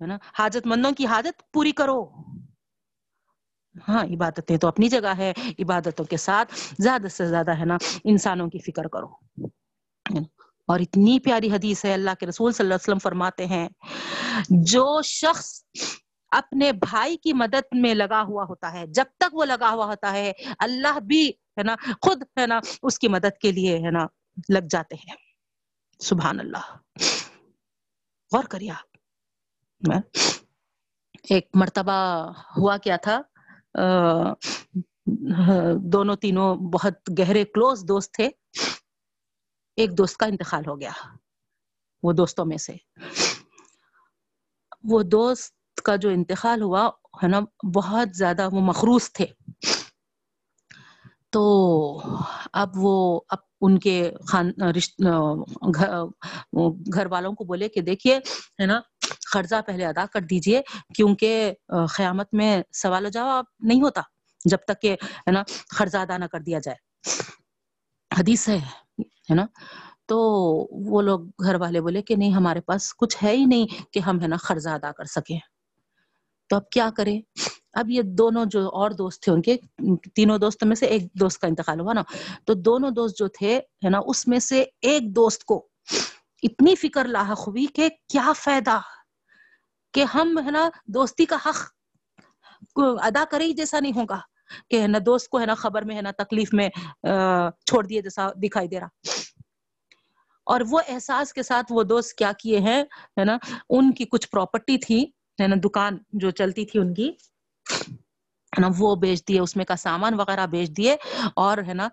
[0.01, 2.05] ہے نا، حاجت مندوں کی حاجت پوری کرو۔
[3.89, 8.49] ہاں عبادتیں تو اپنی جگہ ہے، عبادتوں کے ساتھ زیادہ سے زیادہ، ہے نا، انسانوں
[8.49, 9.07] کی فکر کرو۔
[10.69, 13.69] اور اتنی پیاری حدیث ہے اللہ کے رسول صلی اللہ علیہ وسلم فرماتے ہیں،
[14.49, 15.65] جو شخص
[16.31, 20.13] اپنے بھائی کی مدد میں لگا ہوا ہوتا ہے، جب تک وہ لگا ہوا ہوتا
[20.13, 24.07] ہے، اللہ بھی ہے نا، خود ہے نا، اس کی مدد کے لیے ہے نا،
[24.49, 25.17] لگ جاتے ہیں۔
[25.99, 26.77] سبحان اللہ۔
[28.33, 28.97] غور کریے آپ۔
[31.31, 33.21] ایک مرتبہ ہوا کیا تھا
[35.77, 38.29] دونوں تینوں بہت گہرے کلوز دوست تھے۔
[39.79, 40.91] ایک دوست کا انتقال ہو گیا
[42.03, 42.73] وہ دوستوں میں سے۔
[44.85, 46.91] وہ دوست کا جو انتقال ہوا،
[47.23, 47.41] ہے نا،
[47.75, 49.27] بہت زیادہ وہ مخروص تھے۔
[51.31, 51.43] تو
[52.53, 54.53] اب وہ، اب ان کے خان
[56.95, 58.17] گھر والوں کو بولے کہ دیکھیے،
[58.61, 58.81] ہے نا،
[59.33, 60.63] قرضہ پہلے ادا کر دیجیے،
[60.95, 61.53] کیونکہ
[61.97, 64.01] قیامت میں سوال و جواب نہیں ہوتا
[64.45, 65.43] جب تک کہ، ہے نا،
[65.79, 67.11] قرضہ ادا نہ کر دیا جائے۔
[68.19, 68.88] حدیث ہے۔
[69.31, 69.47] ہے نا؟
[70.07, 70.19] تو
[70.71, 74.21] وہ لوگ گھر والے بولے کہ نہیں، ہمارے پاس کچھ ہے ہی نہیں کہ ہم
[74.21, 75.39] ہے نا قرضہ ادا کر سکیں۔
[76.49, 77.23] تو اب کیا کریں؟
[77.73, 79.57] اب یہ دونوں جو اور دوست تھے، ان کے
[80.15, 82.03] تینوں دوستوں میں سے ایک دوست کا انتقال ہوا نا۔
[82.45, 85.69] تو دونوں دوست جو تھے ہے نا، اس میں سے ایک دوست کو
[86.43, 88.81] اتنی فکر لاحق ہوئی کہ کیا فائدہ؟
[89.93, 91.57] کہ ہم ہے نا دوستی کا حق
[92.77, 94.19] ادا کرے ہی جیسا نہیں ہوگا۔
[94.71, 96.69] کہ ہے نا دوست کو ہے نا خبر میں ہے نا تکلیف میں
[97.67, 98.87] چھوڑ دیے جیسا دکھائی دے رہا۔
[100.49, 102.83] اور وہ احساس کے ساتھ وہ دوست کیا کیے ہیں،
[103.19, 103.37] ہے نا؟
[103.71, 105.03] ان کی کچھ پراپرٹی تھی،
[105.39, 107.09] ہے نا؟ دکان جو چلتی تھی ان کی،
[108.53, 110.97] ہے نا؟ وہ بیچ دیے، اس میں کا سامان وغیرہ بیچ دیے
[111.37, 111.89] اور، ہے نا،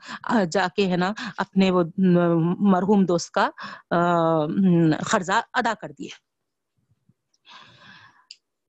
[0.52, 1.84] جا کے، ہے نا، اپنے وہ
[2.72, 3.50] مرحوم دوست کا
[5.12, 6.10] قرضہ ادا کر دیے۔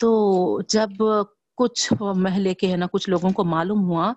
[0.01, 0.09] تو
[0.68, 0.91] جب
[1.59, 4.12] کچھ محلے کے، ہے نا، کچھ لوگوں کو معلوم ہوا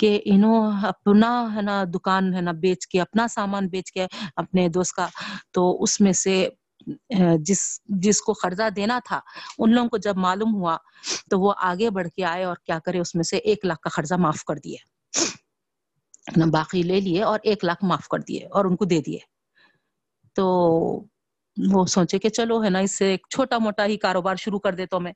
[0.00, 4.68] کہ انہوں اپنا ہے نا دکان ہے نا بیچ کے، اپنا سامان بیچ کے اپنے
[4.68, 5.06] دوست کا،
[5.52, 6.48] تو اس میں سے
[7.40, 9.20] جس جس کو قرضہ دینا تھا،
[9.58, 10.76] ان لوگوں کو جب معلوم ہوا
[11.30, 13.90] تو وہ آگے بڑھ کے آئے اور کیا کرے، اس میں سے ایک لاکھ کا
[13.90, 14.76] قرضہ معاف کر دیے۔
[16.50, 19.18] باقی لے لیے اور ایک لاکھ معاف کر دیے اور ان کو دے دیے۔
[20.36, 20.44] تو
[21.56, 24.74] وہ سوچے کہ چلو ہے نا، اس سے ایک چھوٹا موٹا ہی کاروبار شروع کر
[24.74, 25.12] دیتا میں۔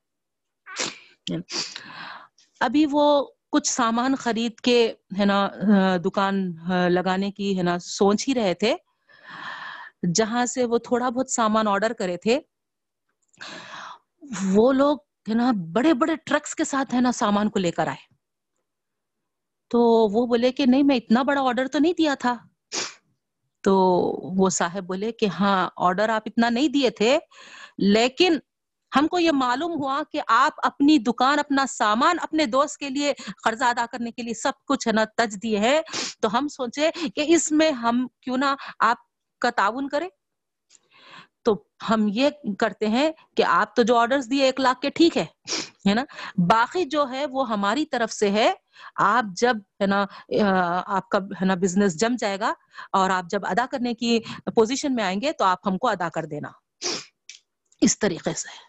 [2.61, 3.05] ابھی وہ
[3.53, 4.79] کچھ سامان خرید کے،
[5.19, 5.49] ہے نا،
[6.05, 6.41] دکان
[6.91, 8.75] لگانے کی، ہے نا، سوچ ہی رہے تھے،
[10.15, 12.39] جہاں سے وہ تھوڑا بہت سامان آرڈر کرے تھے،
[14.53, 17.87] وہ لوگ، ہے نا، بڑے بڑے ٹرکس کے ساتھ، ہے نا، سامان کو لے کر
[17.87, 18.07] آئے۔
[19.71, 19.81] تو
[20.13, 22.37] وہ بولے کہ نہیں، میں اتنا بڑا آرڈر تو نہیں دیا تھا۔
[23.65, 23.75] تو
[24.39, 27.19] وہ صاحب بولے کہ ہاں آرڈر آپ اتنا نہیں دیے تھے،
[27.79, 28.39] لیکن
[28.97, 33.13] ہم کو یہ معلوم ہوا کہ آپ اپنی دکان، اپنا سامان اپنے دوست کے لیے
[33.45, 35.81] قرضہ ادا کرنے کے لیے سب کچھ ہے نا تج دیے ہے
[36.21, 38.97] تو ہم سوچے کہ اس میں ہم کیوں نہ آپ
[39.39, 40.09] کا تعاون کرے
[41.43, 42.29] تو ہم یہ
[42.59, 45.27] کرتے ہیں کہ آپ تو جو آرڈرز دیے ایک لاکھ کے ٹھیک ہے
[45.89, 46.05] ہے نا؟
[46.49, 48.53] باقی جو ہے وہ ہماری طرف سے ہے۔
[48.97, 50.05] آپ جب ہے نا
[50.87, 52.53] آپ کا ہے نا بزنس جم جائے گا
[52.93, 54.21] اور آپ جب ادا کرنے کی
[54.55, 56.49] پوزیشن میں آئیں گے تو آپ ہم کو ادا کر دینا۔
[57.81, 58.68] اس طریقے سے۔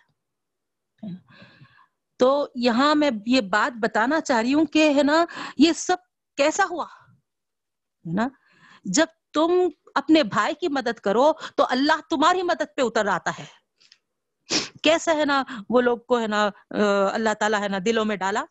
[2.18, 5.26] تو یہاں میں یہ بات بتانا چاہ رہی ہوں کہ ہے نا،
[5.58, 5.96] یہ سب
[6.38, 6.86] کیسا ہوا؟
[8.14, 8.28] نا؟
[8.86, 9.52] جب تم
[9.96, 13.46] اپنے بھائی کی مدد کرو تو اللہ تمہاری مدد پہ اتر آتا ہے۔
[14.84, 16.50] کیسا ہے نا، وہ لوگ کو ہے نا
[17.14, 18.44] اللہ تعالیٰ ہے نا دلوں میں ڈالا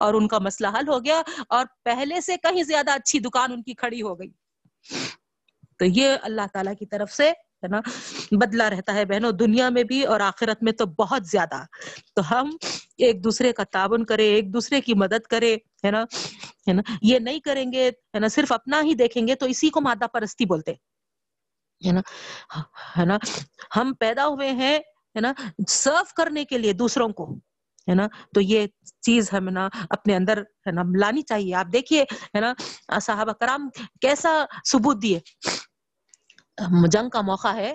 [0.00, 3.62] اور ان کا مسئلہ حل ہو گیا اور پہلے سے کہیں زیادہ اچھی دکان ان
[3.62, 4.30] کی کھڑی ہو گئی۔
[5.78, 7.32] تو یہ اللہ تعالیٰ کی طرف سے
[7.62, 7.80] ہے نا
[8.30, 11.62] بدلا رہتا ہے بہنوں دنیا میں بھی اور آخرت میں تو بہت زیادہ
[12.14, 12.56] تو ہم
[12.96, 16.02] ایک دوسرے کا تعاون کرے ایک دوسرے کی مدد کرے ہے نا
[16.68, 19.70] ہے نا یہ نہیں کریں گے ہے نا صرف اپنا ہی دیکھیں گے تو اسی
[19.70, 20.72] کو مادہ پرستی بولتے
[21.82, 22.00] ہے نا
[22.98, 23.18] ہے نا
[23.76, 24.78] ہم پیدا ہوئے ہیں
[25.14, 25.32] ہے نا
[25.68, 27.34] سرو کرنے کے لیے دوسروں کو
[27.88, 28.66] ہے نا تو یہ
[29.00, 32.02] چیز ہمیں نا اپنے اندر ہے نا لانی چاہیے آپ دیکھیے
[32.34, 32.52] ہے نا
[33.00, 33.68] صحابہ کرام
[34.00, 35.18] کیسا ثبوت دیے
[36.92, 37.74] جنگ کا موقع ہے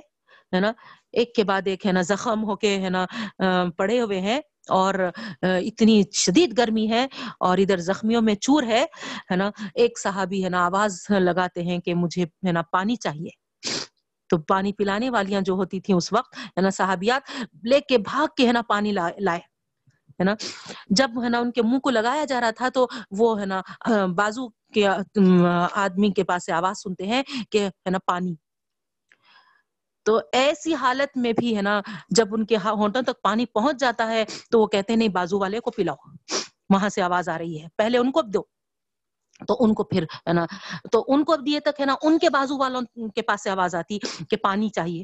[0.55, 0.71] ہے نا؟
[1.11, 3.05] ایک کے بعد ایک، ہے نا؟ زخم ہو کے، ہے نا؟
[3.77, 4.93] پڑے ہوئے ہیں اور
[5.41, 7.07] اتنی شدید گرمی ہے
[7.39, 8.85] اور ادھر زخمیوں میں چور ہے
[9.31, 13.29] ہے نا؟ ایک صحابی، ہے نا، آواز لگاتے ہیں کہ مجھے، ہے نا، پانی چاہیے۔
[14.29, 17.31] تو پانی پلانے والیاں جو ہوتی تھیں اس وقت، ہے نا، صحابیات
[17.63, 19.39] لے کے بھاگ کے، ہے نا، پانی لائے۔
[20.19, 20.33] ہے نا؟
[20.89, 23.61] جب، ہے نا، ان کے منہ کو لگایا جا رہا تھا تو وہ، ہے نا
[24.15, 24.87] بازو کے
[25.73, 28.35] آدمی کے پاس سے آواز سنتے ہیں کہ، ہے نا، پانی۔
[30.05, 33.79] تو ایسی حالت میں بھی ہے نا، جب ان کے ہاں ہونٹوں تک پانی پہنچ
[33.79, 35.95] جاتا ہے تو وہ کہتے ہیں، نہیں، بازو والے کو پلاؤ۔
[36.69, 38.41] وہاں سے آواز آ رہی ہے۔ پہلے ان کو دو۔
[39.47, 40.45] تو ان کو پھر ہے نا،
[40.91, 42.81] تو ان کو دیے تک ہے نا، ان کے بازو والوں
[43.15, 43.99] کے پاس سے آواز آتی
[44.29, 45.03] کہ پانی چاہیے۔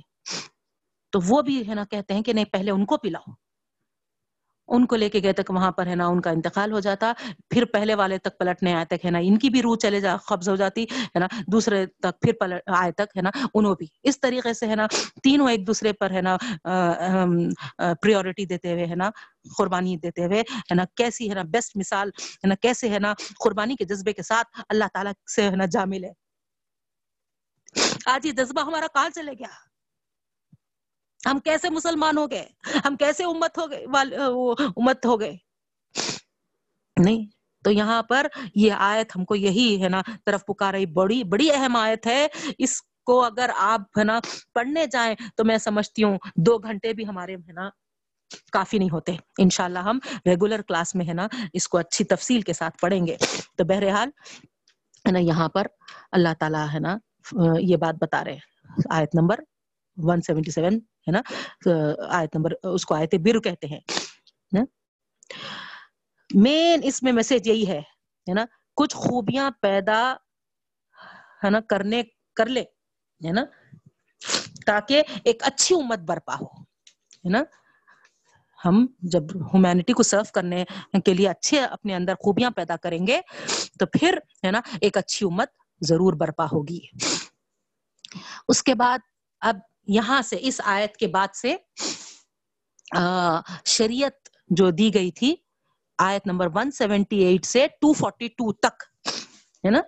[1.12, 3.32] تو وہ بھی ہے نا کہتے ہیں کہ، نہیں، پہلے ان کو پلاؤ۔
[4.68, 7.11] ان کو لے کے گئے تک وہاں پر ہے نا ان کا انتقال ہو جاتا۔
[7.49, 10.15] پھر پہلے والے تک پلٹنے آئے تک ہے نا، ان کی بھی روح چلے جا،
[10.28, 13.88] قبض ہو جاتی ہے نا۔ دوسرے تک پھر پلٹ آئے تک ہے نا، انہوں بھی۔
[14.03, 14.88] اس طریقے سے ہے نا،
[15.24, 16.38] تینوں ایک دوسرے پر ہے نا
[18.01, 19.09] پریورٹی دیتے ہوئے ہے نا،
[19.57, 23.13] قربانی دیتے ہوئے ہے نا، کیسی ہے نا بیسٹ مثال ہے نا، کیسے ہے نا،
[23.43, 26.11] قربانی کے جذبے کے ساتھ اللہ تعالیٰ سے ہے نا جامل ہے۔
[28.05, 29.66] آج یہ جذبہ ہمارا کہاں چلے گیا؟
[31.26, 32.45] ہم کیسے مسلمان ہو گئے؟
[32.86, 33.86] ہم کیسے امت ہو گئے؟
[34.76, 35.36] امت ہو گئے۔
[36.97, 37.26] نہیں،
[37.63, 41.51] تو یہاں پر یہ آیت ہم کو یہی ہے نا، طرف پکار رہی بڑی بڑی
[41.51, 44.20] اہم آیت ہے۔ اس کو اگر آپ ہے نا
[44.53, 47.70] پڑھنے جائیں تو میں سمجھتی ہوں، دو گھنٹے بھی ہمارے ہے نا
[48.51, 52.53] کافی نہیں ہوتے۔ انشاءاللہ ہم ریگولر کلاس میں ہے نا اس کو اچھی تفصیل کے
[52.53, 53.15] ساتھ پڑھیں گے۔
[53.55, 54.09] تو بہرحال
[55.05, 55.68] ہے نا یہاں پر
[56.11, 56.97] اللہ تعالیٰ ہے نا
[57.59, 58.38] یہ بات بتا رہے
[58.89, 59.39] آیت نمبر
[59.97, 60.78] 177
[61.08, 61.22] ہے نا؟
[62.10, 63.80] آیت نمبر، اس کو آیت بر کہتے ہیں
[66.30, 67.80] مین اس میں میسج یہی ہے
[68.28, 68.43] ہے نا؟
[68.78, 69.99] کچھ خوبیاں پیدا،
[71.43, 72.01] ہے نا؟ کرنے،
[72.36, 72.62] کر لے،
[73.22, 73.43] ہے نا؟
[74.66, 77.43] تاکہ ایک اچھی امت برپا ہو، ہے نا؟
[78.60, 80.64] ہم جب ہیومینٹی کو سرو کرنے
[81.05, 83.20] کے لیے اچھے اپنے اندر خوبیاں پیدا کریں گے،
[83.80, 85.49] تو پھر، ہے نا؟ ایک اچھی امت
[85.82, 86.80] ضرور برپا ہوگی۔
[88.47, 88.99] اس کے بعد،
[89.41, 91.55] اب یہاں سے، اس آیت کے بعد سے
[93.65, 95.33] شریعت جو دی گئی تھی،
[95.99, 98.83] آیت نمبر 178 سے 242 تک،
[99.63, 99.81] ہے نا؟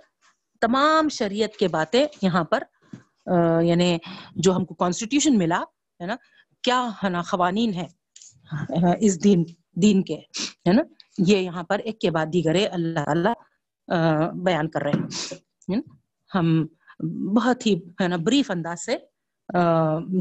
[0.62, 2.64] تمام شریعت کے باتیں یہاں پر
[3.64, 3.98] یعنی
[4.36, 5.62] جو ہم کو کانسٹیٹیوشن ملا،
[6.00, 6.16] ہے نا؟
[6.64, 7.86] کیا ہے نا، قوانین ہے
[9.02, 9.44] اس دین
[9.82, 10.82] دین کے، ہے نا؟
[11.28, 13.34] یہ یہاں پر ایک کے بعد دیگرے اللہ اللہ
[14.44, 14.92] بیان کر رہے
[15.72, 15.82] ہیں۔
[16.32, 16.66] ہم
[17.36, 18.98] بہت ہی، ہے نا، بریف انداز سے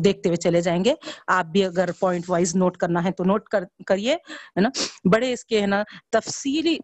[0.04, 0.94] دیکھتے ہوئے چلے جائیں گے۔
[1.26, 3.48] آپ بھی اگر پوائنٹ وائز نوٹ کرنا ہے تو نوٹ
[3.86, 4.68] کریے، ہے نا؟
[5.12, 6.76] بڑے اس کے، ہے نا، تفصیلی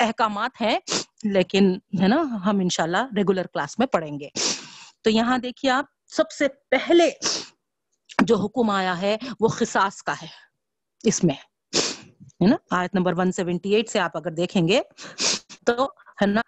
[0.00, 0.78] احکامات ہیں،
[1.24, 1.72] لیکن،
[2.02, 4.28] ہے نا، ہم انشاءاللہ ریگولر کلاس میں پڑھیں گے۔
[5.02, 7.10] تو یہاں دیکھیے آپ، سب سے پہلے
[8.22, 10.26] جو حکم آیا ہے وہ خصاص کا ہے،
[11.04, 11.34] اس میں،
[12.42, 14.80] ہے نا؟ آیت نمبر 178 سے آپ اگر دیکھیں گے
[15.66, 15.84] تو،
[16.22, 16.40] ہے نا،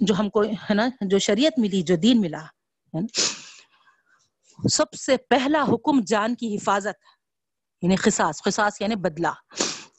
[0.00, 2.44] جو ہم کو، ہے نا، جو شریعت ملی، جو دین ملا
[4.70, 7.02] سب سے پہلا حکم جان کی حفاظت
[7.82, 9.28] یعنی خصاص خصاص یعنی بدلہ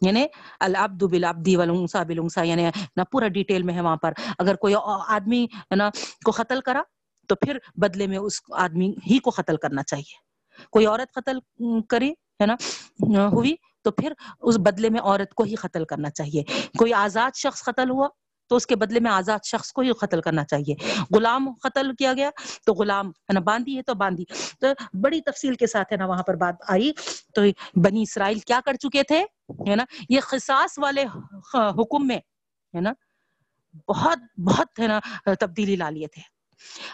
[0.01, 0.25] یعنی
[0.59, 4.73] العبد بالعبدی والانسا بالانسا یعنی نہ پورا ڈیٹیل میں ہے وہاں پر۔ اگر کوئی
[5.07, 5.89] آدمی نا،
[6.25, 6.81] کو قتل کرا،
[7.27, 10.13] تو پھر بدلے میں اس آدمی ہی کو قتل کرنا چاہیے۔
[10.71, 11.39] کوئی عورت قتل
[11.89, 12.55] کری، ہے نا،
[13.31, 16.43] ہوئی، تو پھر اس بدلے میں عورت کو ہی قتل کرنا چاہیے۔
[16.77, 18.07] کوئی آزاد شخص قتل ہوا
[18.47, 20.75] تو اس کے بدلے میں آزاد شخص کو ہی قتل کرنا چاہیے۔
[21.15, 22.29] غلام قتل کیا گیا؟
[22.65, 24.25] تو غلام ہے نا باندھی ہے تو باندھی۔
[24.59, 24.67] تو
[25.01, 26.91] بڑی تفصیل کے ساتھ ہے نا وہاں پر بات آئی۔
[27.35, 27.41] تو
[27.83, 29.19] بنی اسرائیل کیا کر چکے تھے؟
[29.69, 31.03] ہے نا، یہ خصاص والے
[31.53, 32.17] حکم میں
[32.75, 32.93] ہے نا
[33.87, 34.99] بہت بہت ہے نا
[35.39, 36.21] تبدیلی لا لیے تھے۔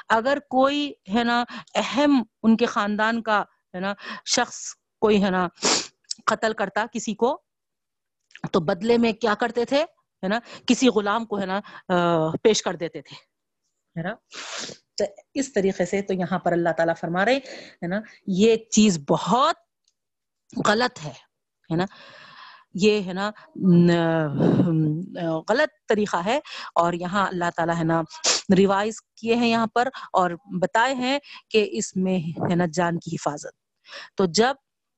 [0.10, 1.44] اگر کوئی ہے نا
[1.76, 3.44] اہم ان کے خاندان کا
[3.74, 3.94] ہے نا
[4.26, 4.60] شخص
[5.02, 5.48] کوئی ہے نا
[6.26, 7.42] قتل کرتا کسی کو،
[8.52, 9.86] تو بدلے میں کیا کرتے تھے؟
[10.24, 11.60] ہے نا، کسی غلام کو ہے نا
[12.44, 13.16] پیش کر دیتے تھے،
[13.96, 14.14] ہے نا؟
[14.98, 15.04] تو
[15.40, 18.00] اس طریقے سے تو یہاں پر اللہ تعالیٰ فرما رہے ہے نا،
[18.40, 19.56] یہ چیز بہت
[20.68, 21.14] غلط ہے
[21.70, 21.86] ہے نا؟
[22.84, 23.30] یہ ہے نا
[25.50, 26.40] غلط طریقہ ہے،
[26.76, 28.02] اور یہاں اللہ تعالیٰ ہے نا
[28.58, 31.18] ریوائز کیے ہیں یہاں پر، اور بتائے ہیں
[31.50, 32.18] کہ اس میں
[32.50, 33.54] ہے نا جان کی حفاظت۔
[34.18, 34.56] تو جب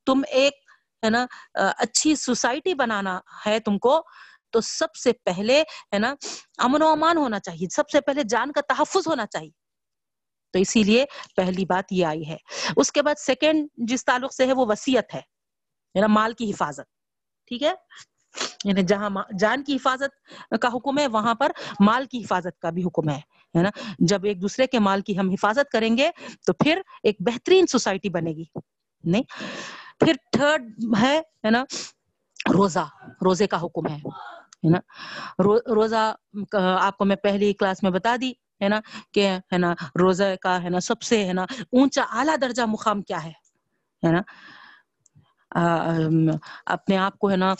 [0.08, 0.54] تم ایک،
[1.04, 4.02] ہے نا اچھی سوسائٹی بنانا ہے تم کو
[4.54, 6.16] تو سب سے پہلے ہے نا،
[6.58, 9.64] امن و امان ہونا چاہیے۔ سب سے پہلے جان کا تحفظ ہونا چاہیے۔
[10.54, 12.38] تو اسی لیے پہلی بات یہ آئی ہے۔
[12.78, 15.22] اس کے بعد سیکنڈ جس تعلق سے ہے وہ وسیعت ہے
[15.95, 16.91] یعنی مال کی حفاظت۔
[17.47, 17.74] ٹھیک ہے؟
[18.66, 20.28] یعنی جہاں جان کی حفاظت
[20.62, 24.41] کا حکم ہے، وہاں پر مال کی حفاظت کا بھی حکم ہے نا؟ جب ایک
[24.41, 26.12] دوسرے کے مال کی ہم حفاظت کریں گے،
[26.45, 28.43] تو پھر ایک بہترین سوسائٹی بنے گی۔
[29.04, 29.24] نہیں؟
[29.99, 31.64] پھر تھرڈ ہے ہے نا؟
[32.54, 32.86] روزہ۔
[33.26, 33.97] روزے کا حکم ہے۔
[34.64, 34.80] ہے نا؟
[35.76, 36.14] روزہ
[36.80, 38.80] آپ کو میں پہلی کلاس میں بتا دی، ہے نا؟
[39.14, 43.01] کہ، ہے نا، روزہ کا، ہے نا، سب سے، ہے نا، اونچا، اعلیٰ درجہ مقام
[43.01, 43.32] کیا ہے؟
[44.03, 44.22] ہے نا؟
[46.66, 47.53] اپنے آپ کو، ہے نا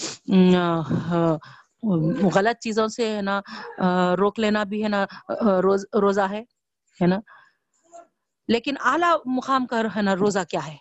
[2.36, 3.40] غلط چیزوں سے، ہے نا
[4.18, 5.06] روک لینا بھی، ہے نا
[6.02, 6.44] روزہ ہے
[7.02, 7.20] ہے نا؟
[8.48, 10.76] لیکن اعلیٰ مقام کا، ہے نا، روزہ کیا ہے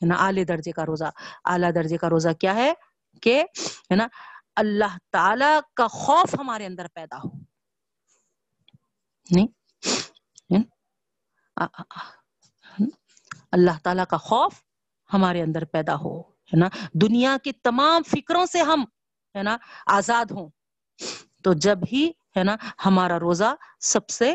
[0.00, 1.10] نا، اعلی درجے کا روزہ،
[1.44, 2.72] اعلیٰ درجے کا روزہ کیا ہے؟
[3.22, 3.42] کہ،
[3.90, 4.06] ہے نا
[4.56, 7.30] اللہ تعالی کا خوف ہمارے اندر پیدا ہو۔
[9.30, 9.46] نہیں۔
[13.52, 14.54] اللہ تعالی کا خوف
[15.12, 18.84] ہمارے اندر پیدا ہو ہے نا؟ دنیا کی تمام فکروں سے ہم
[19.34, 20.48] ہے نا آزاد ہوں۔
[21.42, 24.30] تو جب ہی ہے نا ہمارا روزہ سب سے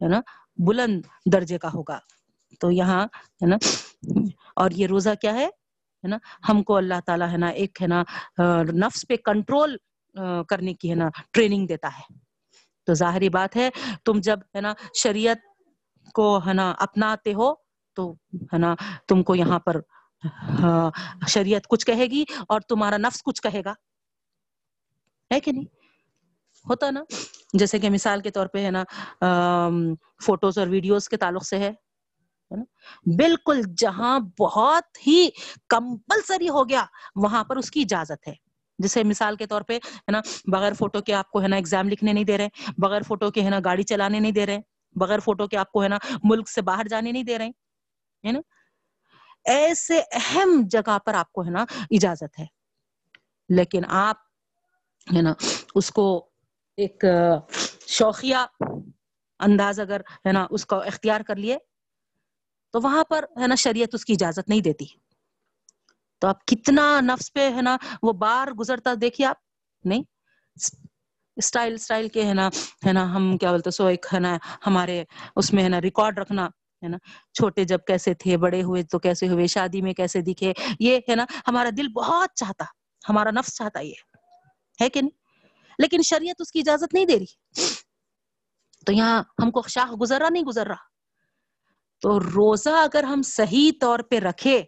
[0.00, 0.20] ہے نا
[0.58, 1.02] بلند
[1.32, 1.98] درجے کا ہوگا۔
[2.60, 3.56] تو یہاں ہے نا
[4.56, 5.48] اور یہ روزہ کیا ہے؟
[6.08, 6.16] نا؟
[6.48, 8.02] ہم کو اللہ تعالیٰ ہے نا ایک ہے نا
[8.72, 9.76] نفس پہ کنٹرول
[10.48, 12.18] کرنے کی ہے نا ٹریننگ دیتا ہے۔
[12.86, 13.70] تو ظاہری بات ہے
[14.04, 15.38] تم جب ہے نا شریعت
[16.14, 17.54] کو ہے نا اپناتے ہو
[17.96, 18.74] تو ہے نا
[19.08, 19.80] تم کو یہاں پر
[21.28, 23.72] شریعت کچھ کہے گی اور تمہارا نفس کچھ کہے گا۔
[25.34, 25.64] ہے کہ نہیں؟
[26.68, 27.02] ہوتا نا؟
[27.52, 28.84] جیسے کہ مثال کے طور پہ ہے نا
[30.24, 31.72] فوٹوز اور ویڈیوز کے تعلق سے ہے۔
[33.18, 35.28] بالکل جہاں بہت ہی
[35.68, 36.84] کمپلسری ہو گیا،
[37.14, 38.34] وہاں پر اس کی اجازت ہے۔
[38.78, 41.88] جیسے مثال کے طور پہ، ہے نا، بغیر فوٹو کے آپ کو، ہے نا ایگزام
[41.88, 42.48] لکھنے نہیں دے رہے،
[42.78, 44.58] بغیر فوٹو کے، ہے نا، گاڑی چلانے نہیں دے رہے،
[44.94, 47.48] بغیر فوٹو کے آپ کو، ہے نا، ملک سے باہر جانے نہیں دے رہے،
[48.26, 48.40] ہے نا؟
[49.44, 52.46] ایسے اہم جگہ پر آپ کو، ہے نا، اجازت ہے۔
[53.48, 54.16] لیکن آپ،
[55.14, 55.32] ہے نا،
[55.74, 56.30] اس کو
[56.76, 57.04] ایک
[57.86, 58.36] شوقیہ
[59.38, 61.58] انداز اگر، ہے نا، اس کو اختیار کر لیے
[62.72, 64.84] تو وہاں پر ہے نا شریعت اس کی اجازت نہیں دیتی۔
[66.18, 69.36] تو آپ کتنا نفس پہ ہے نا وہ بار گزرتا دیکھیے آپ۔
[69.84, 70.02] نہیں۔
[71.36, 72.48] اسٹائل اسٹائل کے ہے نا
[72.86, 75.04] ہے نا ہم کیا بولتے سو ایک ہے نا ہمارے
[75.36, 76.96] اس میں ہے نا ریکارڈ رکھنا ہے نا۔
[77.34, 81.14] چھوٹے جب کیسے تھے، بڑے ہوئے تو کیسے ہوئے، شادی میں کیسے دکھے۔ یہ ہے
[81.14, 82.64] نا ہمارا دل بہت چاہتا،
[83.08, 83.94] ہمارا نفس چاہتا یہ۔
[84.80, 85.46] ہے کہ نہیں؟
[85.78, 87.60] لیکن شریعت اس کی اجازت نہیں دے رہی۔
[88.86, 90.89] تو یہاں ہم کو شاہ گزر رہا نہیں گزر رہا۔
[92.02, 94.62] تو روزہ اگر ہم صحیح طور پہ رکھے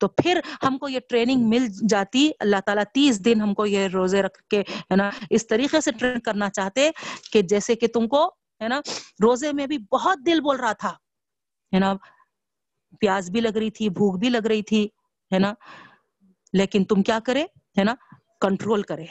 [0.00, 3.88] تو پھر ہم کو یہ ٹریننگ مل جاتی۔ اللہ تعالیٰ تیس دن ہم کو یہ
[3.92, 6.90] روزے رکھ کے، ہے نا، اس طریقے سے ٹرین کرنا چاہتے
[7.32, 8.26] کہ جیسے کہ تم کو،
[8.60, 8.80] ہے نا،
[9.22, 10.92] روزے میں بھی بہت دل بول رہا تھا،
[11.72, 11.94] ہے نا
[13.00, 14.88] پیاز بھی لگ رہی تھی، بھوک بھی لگ رہی تھی،
[15.30, 15.52] ہے نا،
[16.52, 17.42] لیکن تم کیا کرے،
[17.78, 17.94] ہے نا،
[18.40, 19.06] کنٹرول کرے۔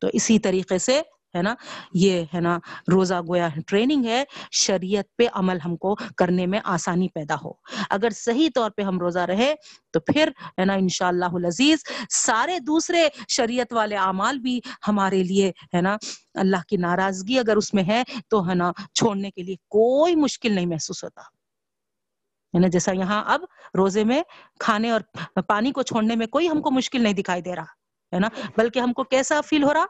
[0.00, 1.02] تو اسی طریقے سے
[1.36, 1.54] ہے نا؟
[1.94, 2.58] یہ ہے نا
[2.92, 7.52] روزہ گویا ٹریننگ ہے، شریعت پہ عمل ہم کو کرنے میں آسانی پیدا ہو۔
[7.90, 9.54] اگر صحیح طور پہ ہم روزہ رہے
[9.90, 10.28] تو پھر
[10.58, 11.78] ہے نا ان شاء اللہ عزیز
[12.10, 15.96] سارے دوسرے شریعت والے اعمال بھی ہمارے لیے ہے نا
[16.34, 20.52] اللہ کی ناراضگی اگر اس میں ہے تو ہے نا چھوڑنے کے لیے کوئی مشکل
[20.52, 21.20] نہیں محسوس ہوتا۔
[22.54, 23.40] ہے نا جیسا یہاں اب
[23.76, 24.22] روزے میں
[24.60, 25.00] کھانے اور
[25.48, 28.78] پانی کو چھوڑنے میں کوئی ہم کو مشکل نہیں دکھائی دے رہا۔ ہے نا؟ بلکہ
[28.78, 29.84] ہم کو کیسا فیل ہو رہا؟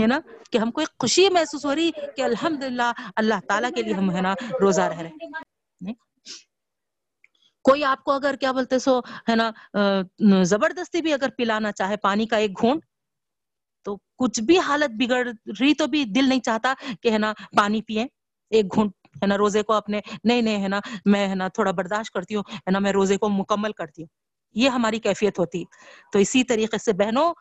[0.00, 0.18] ہے نا؟
[0.50, 3.94] کہ ہم کو ایک خوشی محسوس ہو رہی کہ الحمد للہ اللہ تعالیٰ کے لیے
[3.94, 5.92] ہم ہے نا روزہ رہ رہے
[7.64, 8.98] کوئی آپ کو اگر کیا بولتے سو،
[9.28, 9.50] ہے نا
[10.44, 12.84] زبردستی بھی اگر پلانا چاہے پانی کا ایک گھونٹ،
[13.86, 15.26] تو کچھ بھی حالت بگڑ
[15.60, 18.06] رہی تو بھی دل نہیں چاہتا کہ ہے نا پانی پیئے
[18.50, 18.92] ایک گھونٹ،
[19.22, 22.34] ہے نا، روزے کو اپنے، نہیں نہیں، ہے نا، میں، ہے نا، تھوڑا برداشت کرتی
[22.34, 24.08] ہوں، ہے نا، میں روزے کو مکمل کرتی ہوں۔
[24.54, 25.64] یہ ہماری کیفیت ہوتی۔
[26.12, 27.34] تو اسی طریقے سے بہنوں،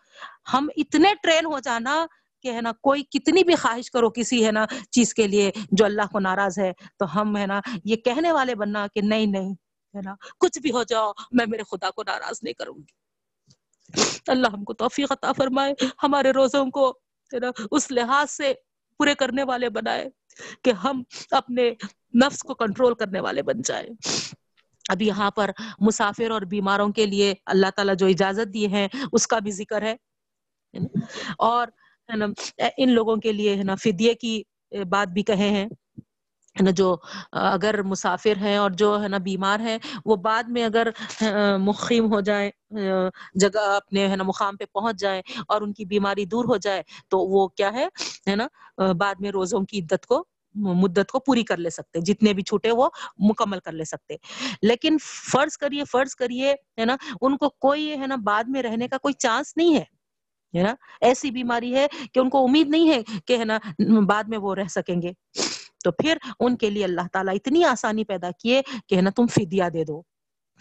[0.53, 2.05] ہم اتنے ٹرین ہو جانا
[2.41, 5.85] کہ ہے نا، کوئی کتنی بھی خواہش کرو کسی ہے نا چیز کے لیے جو
[5.85, 9.53] اللہ کو ناراض ہے، تو ہم ہے نا یہ کہنے والے بننا کہ نہیں نہیں،
[9.95, 13.03] ہے نا، کچھ بھی ہو جاؤ، میں میرے خدا کو ناراض نہیں کروں گی۔
[14.27, 16.89] اللہ ہم کو توفیق عطا فرمائے، ہمارے روزوں کو
[17.33, 18.53] ہے نا اس لحاظ سے
[18.97, 20.09] پورے کرنے والے بنائے
[20.61, 21.71] کہ ہم اپنے
[22.25, 23.89] نفس کو کنٹرول کرنے والے بن جائیں۔
[24.89, 29.27] اب یہاں پر مسافر اور بیماروں کے لیے اللہ تعالیٰ جو اجازت دی ہے اس
[29.27, 29.95] کا بھی ذکر ہے
[31.39, 31.67] اور
[32.77, 34.41] ان لوگوں کے لیے، ہے نا، فدیے کی
[34.89, 35.67] بات بھی کہے ہیں
[36.55, 36.95] نا، جو
[37.33, 40.87] اگر مسافر ہیں اور جو، ہے نا، بیمار ہیں، وہ بعد میں اگر
[41.59, 42.49] مقیم ہو جائے
[43.35, 46.83] جگہ اپنے، ہے نا، مقام پہ پہنچ جائے اور ان کی بیماری دور ہو جائے،
[47.09, 47.87] تو وہ کیا ہے
[48.27, 48.47] ہے نا،
[48.99, 50.23] بعد میں روزوں کی عدت کو
[50.55, 52.89] مدت کو پوری کر لے سکتے جتنے بھی چھوٹے وہ
[53.19, 54.15] مکمل کر لے سکتے
[54.61, 54.97] لیکن
[55.31, 58.97] فرض کریے فرض کریے، ہے نا، ان کو کوئی، ہے نا، بعد میں رہنے کا
[58.97, 59.83] کوئی چانس نہیں ہے۔
[60.57, 63.59] ہے نا، ایسی بیماری ہے کہ ان کو امید نہیں ہے کہ، ہے نا،
[64.07, 65.11] بعد میں وہ رہ سکیں گے۔
[65.83, 69.27] تو پھر ان کے لیے اللہ تعالیٰ اتنی آسانی پیدا کیے کہ، ہے نا، تم
[69.27, 70.01] فدیا دے دو۔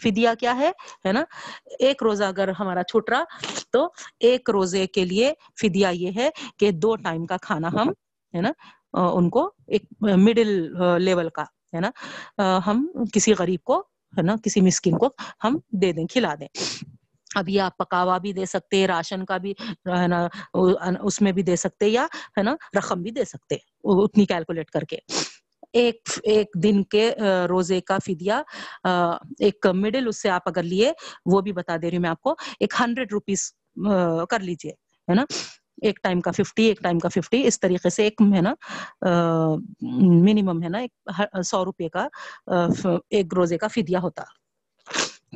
[0.01, 0.71] فدیہ کیا ہے؟
[1.05, 1.23] ہے نا،
[1.79, 3.23] ایک روزہ اگر ہمارا چھوٹ رہا
[3.71, 3.89] تو
[4.19, 7.89] ایک روزے کے لیے فدیہ یہ ہے کہ دو ٹائم کا کھانا ہم،
[8.33, 8.51] ہے نا
[8.93, 10.49] ان کو ایک مڈل
[11.03, 13.79] لیول کا، ہے نا؟ ہم کسی غریب کو،
[14.17, 15.09] ہے نا؟ کسی مسکین کو
[15.43, 16.47] ہم دے دیں، کھلا دیں۔
[17.35, 19.51] اب یہ آپ پکاوا بھی دے سکتے، راشن کا بھی،
[19.87, 20.27] ہے نا؟
[21.01, 22.05] اس میں بھی دے سکتے یا،
[22.37, 24.97] ہے نا؟ رقم بھی دے سکتے، اتنی کیلکولیٹ کر کے۔
[25.73, 27.09] ایک ایک دن کے
[27.49, 28.41] روزے کا فدیا
[29.39, 30.91] ایک مڈل اس سے آپ اگر لیے،
[31.25, 33.51] وہ بھی بتا دے رہی ہوں میں آپ کو، ایک ہنڈریڈ روپیز
[34.29, 34.71] کر لیجیے،
[35.07, 35.23] ہے نا؟
[35.83, 38.53] ایک ٹائم کا ففٹی ایک ٹائم کا ففٹی اس طریقے سے ایک ہے نا
[39.81, 41.09] منیمم ہے نا، ایک
[41.45, 42.07] سو روپے کا
[43.09, 44.23] ایک روزے کا فدیا ہوتا۔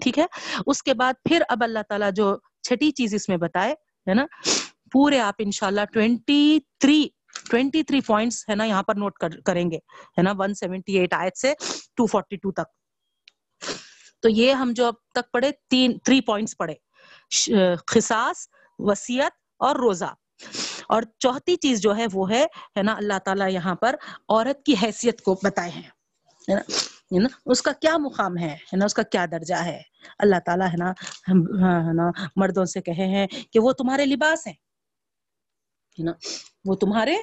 [0.01, 0.25] ٹھیک ہے؟
[0.65, 3.71] اس کے بعد پھر اب اللہ تعالیٰ جو چھٹی چیز اس میں بتائے
[4.07, 4.25] ہے نا،
[4.91, 7.07] پورے آپ انشاءاللہ twenty three
[7.49, 9.77] twenty three points ہے نا یہاں پر نوٹ کریں گے۔
[10.17, 11.53] ہے نا ون سیونٹی ایٹ آیت سے
[11.95, 12.75] ٹو فورٹی ٹو تک۔
[14.23, 16.73] تو یہ ہم جو اب تک پڑھے، تین تھری پوائنٹس پڑھے۔
[17.87, 18.47] خساس
[18.79, 20.13] وسیعت اور روزہ۔
[20.89, 22.43] اور چوتھی چیز جو ہے وہ ہے
[22.77, 23.95] ہے نا اللہ تعالیٰ یہاں پر
[24.29, 25.89] عورت کی حیثیت کو بتائے ہیں
[26.47, 29.81] نا اس کا کیا مقام ہے نا اس کا کیا درجہ ہے
[30.19, 30.91] اللہ تعالیٰ ہے نا
[31.93, 34.53] نا مردوں سے کہے ہیں کہ وہ تمہارے لباس ہیں
[35.97, 36.11] نا
[36.65, 37.15] وہ تمہارے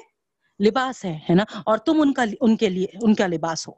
[0.60, 3.72] لباس ہے ہے نا اور تم ان کا ان کے لیے ان کا لباس ہو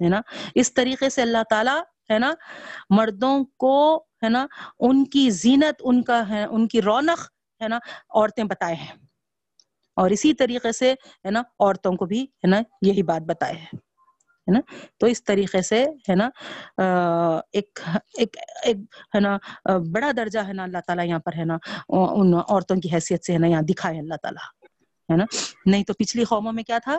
[0.00, 0.20] ہے نا
[0.54, 2.32] اس طریقے سے اللہ تعالیٰ ہے نا
[2.90, 4.46] مردوں کو ہے نا
[4.80, 7.26] ان کی زینت ان کا ہے ان کی رونق
[7.60, 7.78] ہے نا
[8.10, 8.94] عورتیں بتائے ہیں
[9.96, 13.86] اور اسی طریقے سے ہے نا عورتوں کو بھی ہے نا یہی بات بتائے ہے۔
[14.52, 14.60] نا؟
[14.98, 16.30] تو اس طریقے سے ہے نا
[17.52, 17.80] ایک
[18.18, 18.76] ایک ایک
[19.14, 19.38] ہے نا
[19.92, 23.32] بڑا درجہ ہے نا اللہ تعالیٰ یہاں پر ہے نا ان عورتوں کی حیثیت سے
[23.32, 24.68] ہے نا یہاں دکھائے اللہ تعالیٰ۔
[25.12, 25.24] ہے نا؟
[25.66, 26.98] نہیں تو پچھلی قوموں میں کیا تھا؟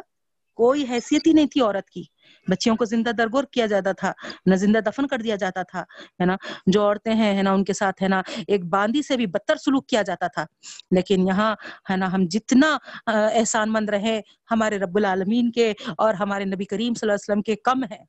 [0.57, 2.03] کوئی حیثیت ہی نہیں تھی عورت کی۔
[2.47, 4.11] بچیوں کو زندہ درگور کیا جاتا تھا،
[4.45, 5.81] نہ زندہ دفن کر دیا جاتا تھا،
[6.21, 6.35] ہے نا؟
[6.67, 9.55] جو عورتیں ہیں، ہے نا، ان کے ساتھ، ہے نا، ایک باندی سے بھی بدتر
[9.55, 10.45] سلوک کیا جاتا تھا۔
[10.91, 11.55] لیکن یہاں،
[11.91, 12.77] ہے نا، ہم جتنا
[13.07, 14.19] احسان مند رہے،
[14.51, 18.03] ہمارے رب العالمین کے اور ہمارے نبی کریم صلی اللہ علیہ وسلم کے کم ہے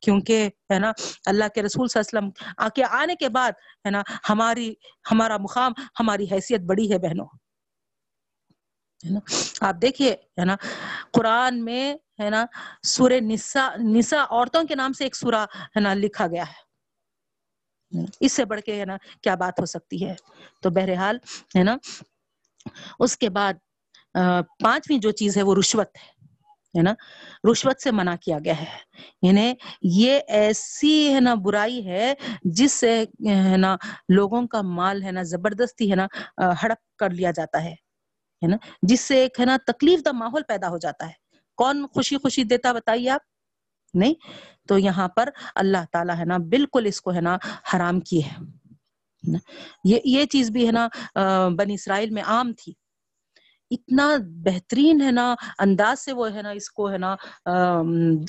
[0.00, 0.92] کیونکہ، ہے نا،
[1.26, 3.52] اللہ کے رسول صلی اللہ علیہ وسلم آ کے آنے کے بعد،
[3.86, 4.74] ہے نا، ہماری،
[5.10, 7.26] ہمارا مقام، ہماری حیثیت بڑی ہے بہنوں۔
[9.60, 10.56] آپ دیکھیے، ہے نا؟
[11.12, 12.44] قرآن میں، ہے نا،
[12.82, 15.46] سورہ نسا نسا عورتوں کے نام سے ایک سورہ،
[15.76, 16.64] ہے نا، لکھا گیا ہے۔
[18.20, 20.14] اس سے بڑھ کے، ہے نا، کیا بات ہو سکتی ہے؟
[20.62, 21.18] تو بہرحال،
[21.58, 21.76] ہے نا،
[22.98, 23.54] اس کے بعد
[24.62, 26.14] پانچویں جو چیز ہے، وہ رشوت ہے۔
[26.78, 26.94] ہے نا؟
[27.52, 28.78] رشوت سے منع کیا گیا ہے۔
[29.22, 33.76] یعنی یہ ایسی، ہے نا، برائی ہے، جس سے، ہے نا،
[34.08, 36.06] لوگوں کا مال، ہے نا، زبردستی، ہے نا
[36.62, 37.83] ہڑپ کر لیا جاتا ہے۔
[38.44, 41.12] ہے نا، جس سے ایک ہے نا تکلیف دہ ماحول پیدا ہو جاتا ہے۔
[41.56, 43.20] کون خوشی خوشی دیتا بتائیے آپ؟
[43.94, 44.14] نہیں؟
[44.68, 47.36] تو یہاں پر اللہ تعالیٰ ہے نا بالکل اس کو ہے نا
[47.74, 48.42] حرام کی ہے۔
[49.84, 50.88] یہ یہ چیز بھی ہے نا
[51.58, 52.72] بنی اسرائیل میں عام تھی۔
[53.70, 54.10] اتنا
[54.44, 57.16] بہترین ہے نا انداز سے وہ ہے نا اس کو ہے نا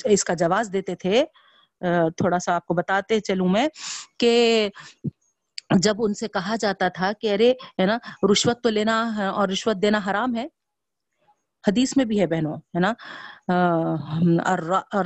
[0.04, 1.24] اس کا جواز دیتے تھے۔
[2.16, 3.68] تھوڑا سا آپ کو بتاتے چلوں میں
[4.18, 4.68] کہ
[5.74, 7.98] جب ان سے کہا جاتا تھا کہ ارے، ہے نا،
[8.32, 8.96] رشوت تو لینا،
[9.30, 10.46] اور رشوت دینا حرام ہے۔
[11.68, 12.92] حدیث میں بھی ہے بہنوں، ہے نا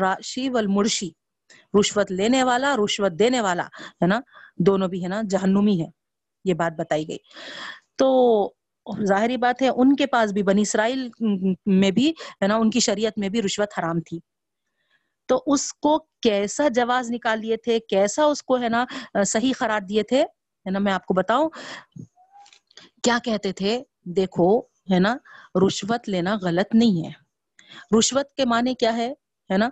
[0.00, 1.10] راشی والمرشی۔
[1.80, 3.62] رشوت لینے والا، رشوت دینے والا،
[4.02, 4.20] ہے نا،
[4.58, 5.86] دونوں بھی، ہے نا، جہنمی ہے۔
[6.44, 7.18] یہ بات بتائی گئی۔
[7.96, 8.08] تو
[9.04, 11.08] ظاہری بات ہے، ان کے پاس بھی، بنی اسرائیل
[11.66, 12.10] میں بھی،
[12.42, 14.20] ہے نا، ان کی شریعت میں بھی رشوت حرام تھی۔
[15.28, 18.84] تو اس کو کیسا جواز نکال لیے تھے؟ کیسا اس کو، ہے نا،
[19.26, 20.24] صحیح قرار دیے تھے؟
[20.66, 21.48] ہے نا، میں آپ کو بتاؤں۔
[23.02, 23.82] کیا کہتے تھے؟
[24.16, 24.58] دیکھو،
[24.92, 25.16] ہے نا،
[25.66, 27.12] رشوت لینا غلط نہیں ہے۔
[27.98, 29.12] رشوت کے معنی کیا ہے؟
[29.50, 29.68] ہے نا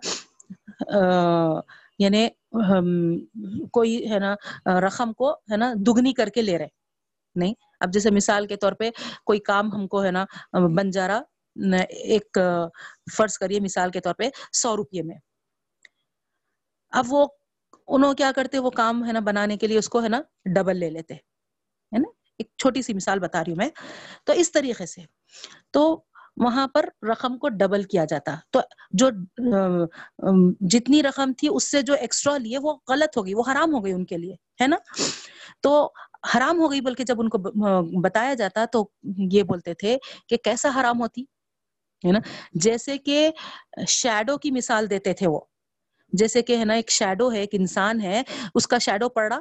[1.99, 2.29] یعنی
[3.73, 4.35] کوئی، ہے نا،
[4.81, 6.69] رقم کو، ہے نا، دگنی کر کے لے رہے۔
[7.37, 8.91] نہیں، اب جیسے مثال کے طور پہ
[9.27, 10.25] کوئی کام ہم کو، ہے نا
[10.77, 11.21] بن جا رہا
[11.89, 12.39] ایک،
[13.17, 15.17] فرض کریے مثال کے طور پہ سو روپے میں۔
[16.91, 17.27] اب وہ
[17.89, 20.21] انہوں کیا کرتے وہ کام ہے نا بنانے کے لیے اس کو ہے نا
[20.55, 22.09] ڈبل لے لیتے ہے نا؟
[22.39, 23.69] ایک چھوٹی سی مثال بتا رہی ہوں میں۔
[24.27, 25.03] تو اس طریقے سے،
[25.73, 25.83] تو
[26.37, 28.61] وہاں پر رقم کو ڈبل کیا جاتا۔ تو
[28.93, 29.09] جو
[30.71, 33.85] جتنی رقم تھی اس سے جو ایکسٹرا لیے، وہ غلط ہو گئی، وہ حرام ہو
[33.85, 34.77] گئی ان کے لیے، ہے نا؟
[35.63, 35.73] تو
[36.35, 37.39] حرام ہو گئی بلکہ جب ان کو
[38.03, 38.89] بتایا جاتا تو
[39.33, 39.97] یہ بولتے تھے
[40.29, 41.23] کہ کیسا حرام ہوتی،
[42.05, 42.19] ہے نا؟
[42.65, 43.31] جیسے کہ
[43.89, 45.41] شیڈو کی مثال دیتے تھے وہ۔
[46.13, 48.23] جیسے کہ ہے نا ایک شیڈو ہے، ایک انسان ہے،
[48.55, 49.41] اس کا شیڈو پڑ رہا،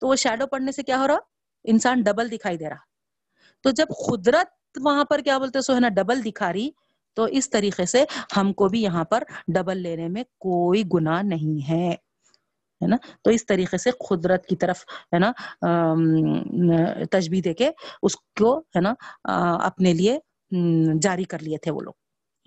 [0.00, 1.18] تو وہ شیڈو پڑنے سے کیا ہو رہا؟
[1.64, 2.86] انسان ڈبل دکھائی دے رہا۔
[3.62, 6.68] تو جب قدرت وہاں پر کیا بولتے سو ہے نا ڈبل دکھا رہی،
[7.16, 8.04] تو اس طریقے سے
[8.36, 9.22] ہم کو بھی یہاں پر
[9.54, 11.88] ڈبل لینے میں کوئی گناہ نہیں ہے
[12.80, 14.84] ہے نا؟ تو اس طریقے سے قدرت کی طرف
[15.14, 15.30] ہے نا
[17.10, 17.70] تجبی دے کے
[18.02, 18.94] اس کو ہے نا
[19.66, 20.18] اپنے لیے
[21.02, 21.92] جاری کر لیے تھے وہ لوگ۔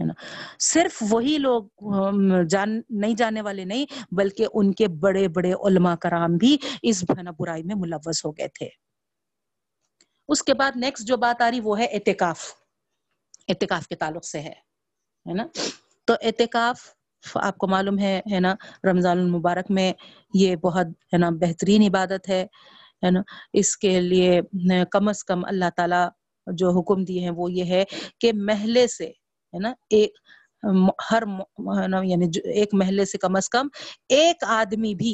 [0.01, 0.13] ہے نا۔
[0.59, 1.63] صرف وہی لوگ
[2.49, 7.03] جان نہیں جانے والے نہیں، بلکہ ان کے بڑے بڑے علماء کرام بھی اس
[7.39, 8.69] برائی میں ملوث ہو گئے تھے۔
[10.27, 12.39] اس کے بعد نیکسٹ جو بات آ رہی وہ ہے اعتکاف۔
[13.47, 14.53] اعتکاف کے تعلق سے ہے
[15.33, 15.45] نا۔
[16.05, 16.79] تو اعتکاف
[17.35, 18.55] آپ کو معلوم ہے ہے نا،
[18.91, 19.93] رمضان المبارک میں
[20.33, 22.47] یہ بہت ہے نا بہترین عبادت ہے
[23.05, 23.21] ہے نا۔
[23.53, 24.41] اس کے لیے
[24.91, 26.03] کم از کم اللہ تعالی
[26.57, 27.83] جو حکم دیے ہیں وہ یہ ہے
[28.19, 29.11] کہ محلے سے
[29.53, 30.17] ہے نا، ایک
[31.11, 31.23] ہر
[32.03, 33.67] یعنی ایک محلے سے کم از کم
[34.09, 35.13] ایک آدمی بھی،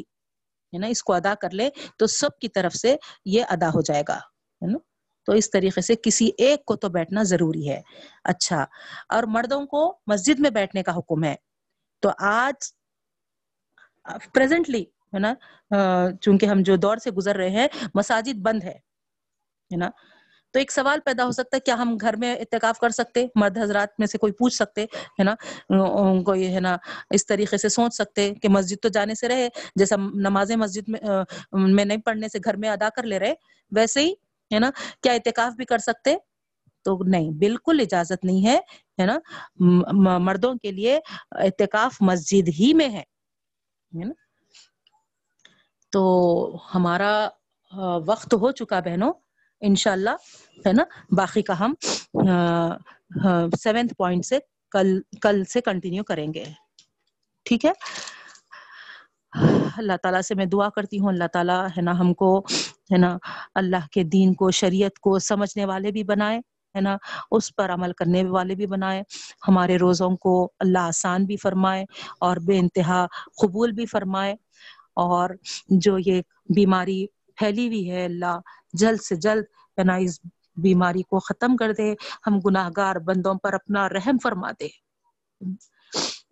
[0.73, 1.69] ہے نا، اس کو ادا کر لے
[1.99, 4.77] تو سب کی طرف سے یہ ادا ہو جائے گا، ہے نا؟
[5.27, 7.81] تو اس طریقے سے کسی ایک کو تو بیٹھنا ضروری ہے۔
[8.23, 8.65] اچھا
[9.09, 11.35] اور مردوں کو مسجد میں بیٹھنے کا حکم ہے۔
[12.03, 12.71] تو آج
[14.33, 14.83] پریزنٹلی
[15.13, 15.33] ہے نا
[16.21, 18.77] چونکہ ہم جو دور سے گزر رہے ہیں، مساجد بند ہے
[19.71, 19.89] نا؟
[20.57, 23.57] تو ایک سوال پیدا ہو سکتا ہے، کیا ہم گھر میں اتکاف کر سکتے؟ مرد
[23.57, 24.83] حضرات میں سے کوئی پوچھ سکتے،
[25.19, 25.33] ہے نا؟
[26.25, 26.75] کوئی ہے نا،
[27.15, 30.99] اس طریقے سے سوچ سکتے کہ مسجد تو جانے سے رہے، جیسا نماز مسجد میں
[31.73, 33.33] میں نہیں پڑھنے سے گھر میں ادا کر لے رہے،
[33.71, 34.11] ویسے ہی،
[34.51, 34.69] ہے نا؟
[35.03, 36.15] کیا اعتکاف بھی کر سکتے؟
[36.85, 38.57] تو نہیں، بالکل اجازت نہیں ہے
[38.99, 39.17] ہے نا؟
[40.19, 40.99] مردوں کے لیے
[41.35, 43.03] اعتکاف مسجد ہی میں ہے
[43.91, 44.11] نا؟
[45.93, 46.03] تو
[46.75, 47.13] ہمارا
[48.05, 49.13] وقت ہو چکا بہنوں
[49.61, 50.09] انشاءاللہ،
[50.67, 51.73] ہے نا؟ باقی کا ہم
[53.59, 54.39] سیونتھ پوائنٹ سے
[54.71, 56.43] کل کل سے کنٹینیو کریں گے۔
[57.45, 57.71] ٹھیک ہے؟
[59.77, 62.39] اللہ تعالیٰ سے میں دعا کرتی ہوں۔ اللہ تعالیٰ، ہے نا، ہم کو،
[62.91, 63.17] ہے نا،
[63.55, 66.37] اللہ کے دین کو، شریعت کو سمجھنے والے بھی بنائے،
[66.75, 66.97] ہے نا،
[67.31, 69.03] اس پر عمل کرنے والے بھی بنائے۔
[69.47, 71.85] ہمارے روزوں کو اللہ آسان بھی فرمائے
[72.19, 73.05] اور بے انتہا
[73.41, 74.35] قبول بھی فرمائے۔
[74.93, 75.29] اور
[75.67, 76.21] جو یہ
[76.55, 77.05] بیماری
[77.37, 78.39] پھیلی ہوئی ہے۔ اللہ
[78.73, 79.43] جلد سے جلد
[79.77, 80.19] ہے اس
[80.57, 81.93] بیماری کو ختم کر دے۔
[82.27, 84.67] ہم گناہ گار بندوں پر اپنا رحم فرما دے۔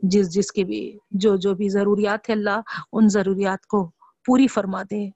[0.03, 2.59] جس جس کی بھی جو جو بھی ضروریات ہے اللہ
[2.93, 3.91] ان ضروریات کو
[4.25, 5.09] پوری فرما دے۔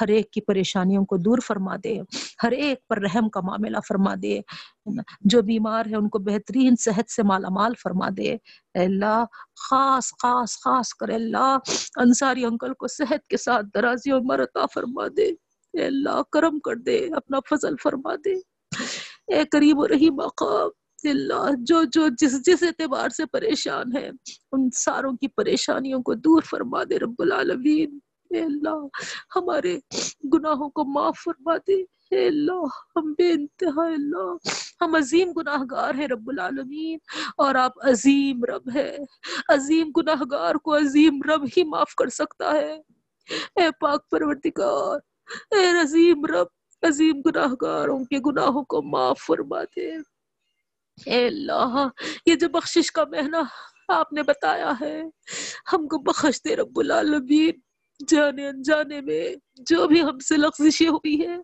[0.00, 2.00] ہر ایک کی پریشانیوں کو دور فرما دے،
[2.42, 4.40] ہر ایک پر رحم کا معاملہ فرما دے،
[5.20, 8.32] جو بیمار ہے ان کو بہترین صحت سے مالا مال فرما دے۔
[8.74, 9.24] اے اللہ،
[9.70, 11.58] خاص خاص خاص کر اللہ،
[11.96, 15.26] انصاری انکل کو صحت کے ساتھ درازی مرتا فرما دے۔
[15.72, 18.34] اے اللہ، کرم کر دے، اپنا فضل فرما دے۔
[19.34, 20.68] اے کریم و رحیم مقام
[21.04, 24.10] اللہ، جو جو جس جس اعتبار سے پریشان ہے،
[24.52, 27.98] ان ساروں کی پریشانیوں کو دور فرما دے رب العالمین۔
[28.32, 28.86] اے اللہ،
[29.36, 29.78] ہمارے
[30.34, 32.66] گناہوں کو معاف فرما دے۔ اے اللہ،
[32.96, 34.36] ہم بے انتہا اللہ،
[34.80, 36.98] ہم عظیم گناہ گار ہیں رب العالمین۔
[37.36, 38.96] اور آپ عظیم رب ہے
[39.48, 42.72] عظیم گناہ گار کو عظیم رب ہی معاف کر سکتا ہے۔
[43.56, 44.98] اے پاک پروردگار،
[45.50, 46.46] اے عظیم رب،
[46.82, 49.96] عظیم گناہ گاروں کے گناہوں کو معاف فرما دے۔
[51.06, 51.88] اے اللہ،
[52.26, 53.36] یہ جو بخشش کا مہینہ
[53.88, 55.02] آپ نے بتایا ہے،
[55.72, 57.71] ہم کو بخش دے رب العالمین۔
[58.08, 61.36] جانے انجانے میں جو بھی ہم سے لغزشیں ہوئی ہے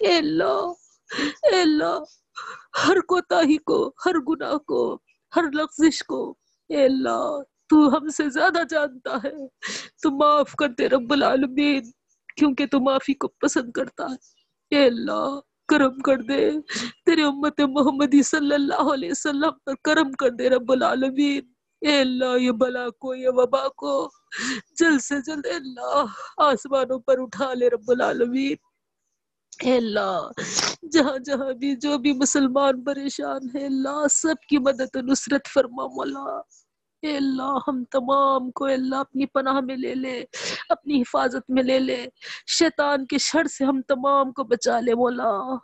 [0.00, 0.72] اے اللہ
[1.52, 2.02] اے اللہ،
[2.88, 4.98] ہر کوتاہی کو، ہر گناہ کو،
[5.36, 6.34] ہر لغزش کو،
[6.68, 7.38] اے اللہ،
[7.68, 9.32] تو ہم سے زیادہ جانتا ہے۔
[10.02, 11.82] تو معاف کر دے رب العالمین،
[12.36, 14.16] کیونکہ تو معافی کو پسند کرتا ہے۔
[14.76, 16.50] اے اللہ، کرم کر دے۔
[17.06, 22.38] تیرے امت محمدی صلی اللہ علیہ وسلم پر کرم کر دے رب العالمین۔ اے اللہ
[22.40, 24.10] یہ بلا کو، یہ وبا کو۔
[24.78, 26.04] جلد سے جلد اے اللہ
[26.36, 28.56] آسمانوں پر اٹھا لے رب العالمین۔
[29.62, 30.30] اے اللہ،
[30.92, 35.86] جہاں جہاں بھی جو بھی مسلمان پریشان ہے اللہ سب کی مدد و نصرت فرما
[35.86, 36.40] مولا۔
[37.02, 40.24] اے اللہ، ہم تمام کو اللہ اپنی پناہ میں لے لے،
[40.68, 42.06] اپنی حفاظت میں لے لے۔
[42.46, 45.54] شیطان کے شر سے ہم تمام کو بچا لے مولا۔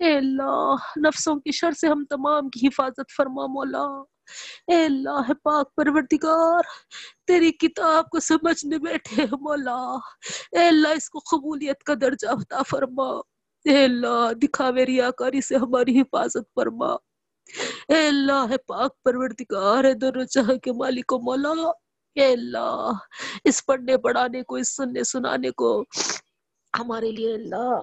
[0.00, 0.74] اے اللہ،
[1.08, 4.13] نفسوں کی شر سے ہم تمام کی حفاظت فرما مولا۔
[4.66, 6.60] اے اللہ پاک پروردگار،
[7.26, 9.94] تیری کتاب کو سمجھنے بیٹھے مولا۔
[10.52, 13.08] اے اللہ، اس کو قبولیت کا درجہ عطا فرما۔
[13.64, 16.92] اے اللہ دکھاوے ریاکاری سے ہماری حفاظت فرما۔
[17.88, 21.70] اے اللہ پاک پروردگار ہے دونوں چاہ کے مالک و مولا۔
[22.14, 22.90] اے اللہ،
[23.44, 25.84] اس پڑھنے، پڑھانے کو، اس سننے، سنانے کو
[26.78, 27.80] ہمارے لیے اللہ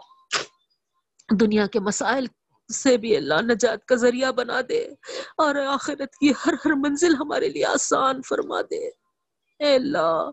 [1.40, 2.26] دنیا کے مسائل
[2.72, 4.88] سے بھی اللہ نجات کا ذریعہ بنا دے
[5.38, 8.90] اور آخرت کی ہر ہر منزل ہمارے لیے آسان فرما دے۔
[9.60, 10.30] اے اللہ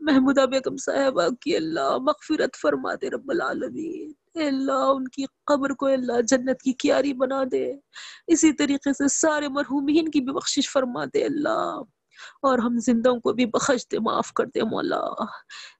[0.00, 5.70] محمودہ بیگم صاحبہ کی اللہ مغفرت فرما دے رب العالمین۔ اے اللہ، ان کی قبر
[5.70, 7.72] کو اللہ جنت کی کیاری بنا دے۔
[8.26, 11.82] اسی طریقے سے سارے مرحومین کی بھی بخشش فرما دے اللہ۔
[12.42, 15.04] اور ہم زندوں کو بھی بخش دے معاف کر دے مولا۔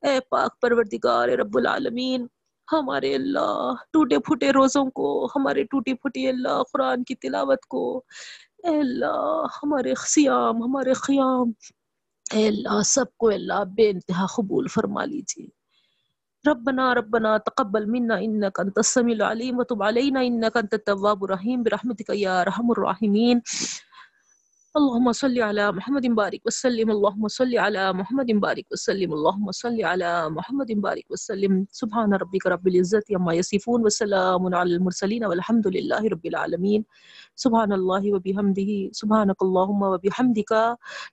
[0.03, 2.27] اے پاک پروردگار رب العالمین
[2.73, 8.03] ہمارے اللہ، ٹوٹے پھوٹے روزوں کو، ہمارے ٹوٹی پھوٹی اللہ، قرآن کی تلاوت کو۔
[8.65, 11.51] اے اللہ، ہمارے سیام ہمارے خیام
[12.33, 15.47] اے اللہ، سب کو اللہ، بے انتہا قبول فرما لیجیے
[16.45, 22.11] ربنا ربنا، تقبل منا انك انت السميع العليم وتب علينا انك انت التواب الرحيم برحمتك
[22.11, 23.41] يا ارحم الراحمين
[24.77, 30.31] اللهم صل على محمد بارك وسلم، اللهم صل على محمد بارك وسلم، اللهم صل على
[30.31, 31.67] محمد بارك وسلم.
[31.73, 36.85] سبحان ربك رب العزة عما يصفون وسلام على المرسلين والحمد لله رب العالمين.
[37.35, 40.53] سبحان الله وبحمده، سبحانك اللهم وبحمدك.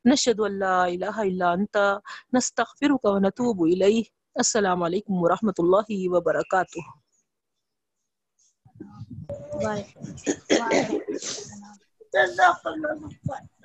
[0.06, 2.02] نشهد ان لا اله الا انت
[2.34, 4.06] نستغفرك ونتوب اليه
[4.36, 6.80] السلام علیکم ورحمۃ اللہ وبرکاتہ
[12.18, 13.57] وعلیکم السلام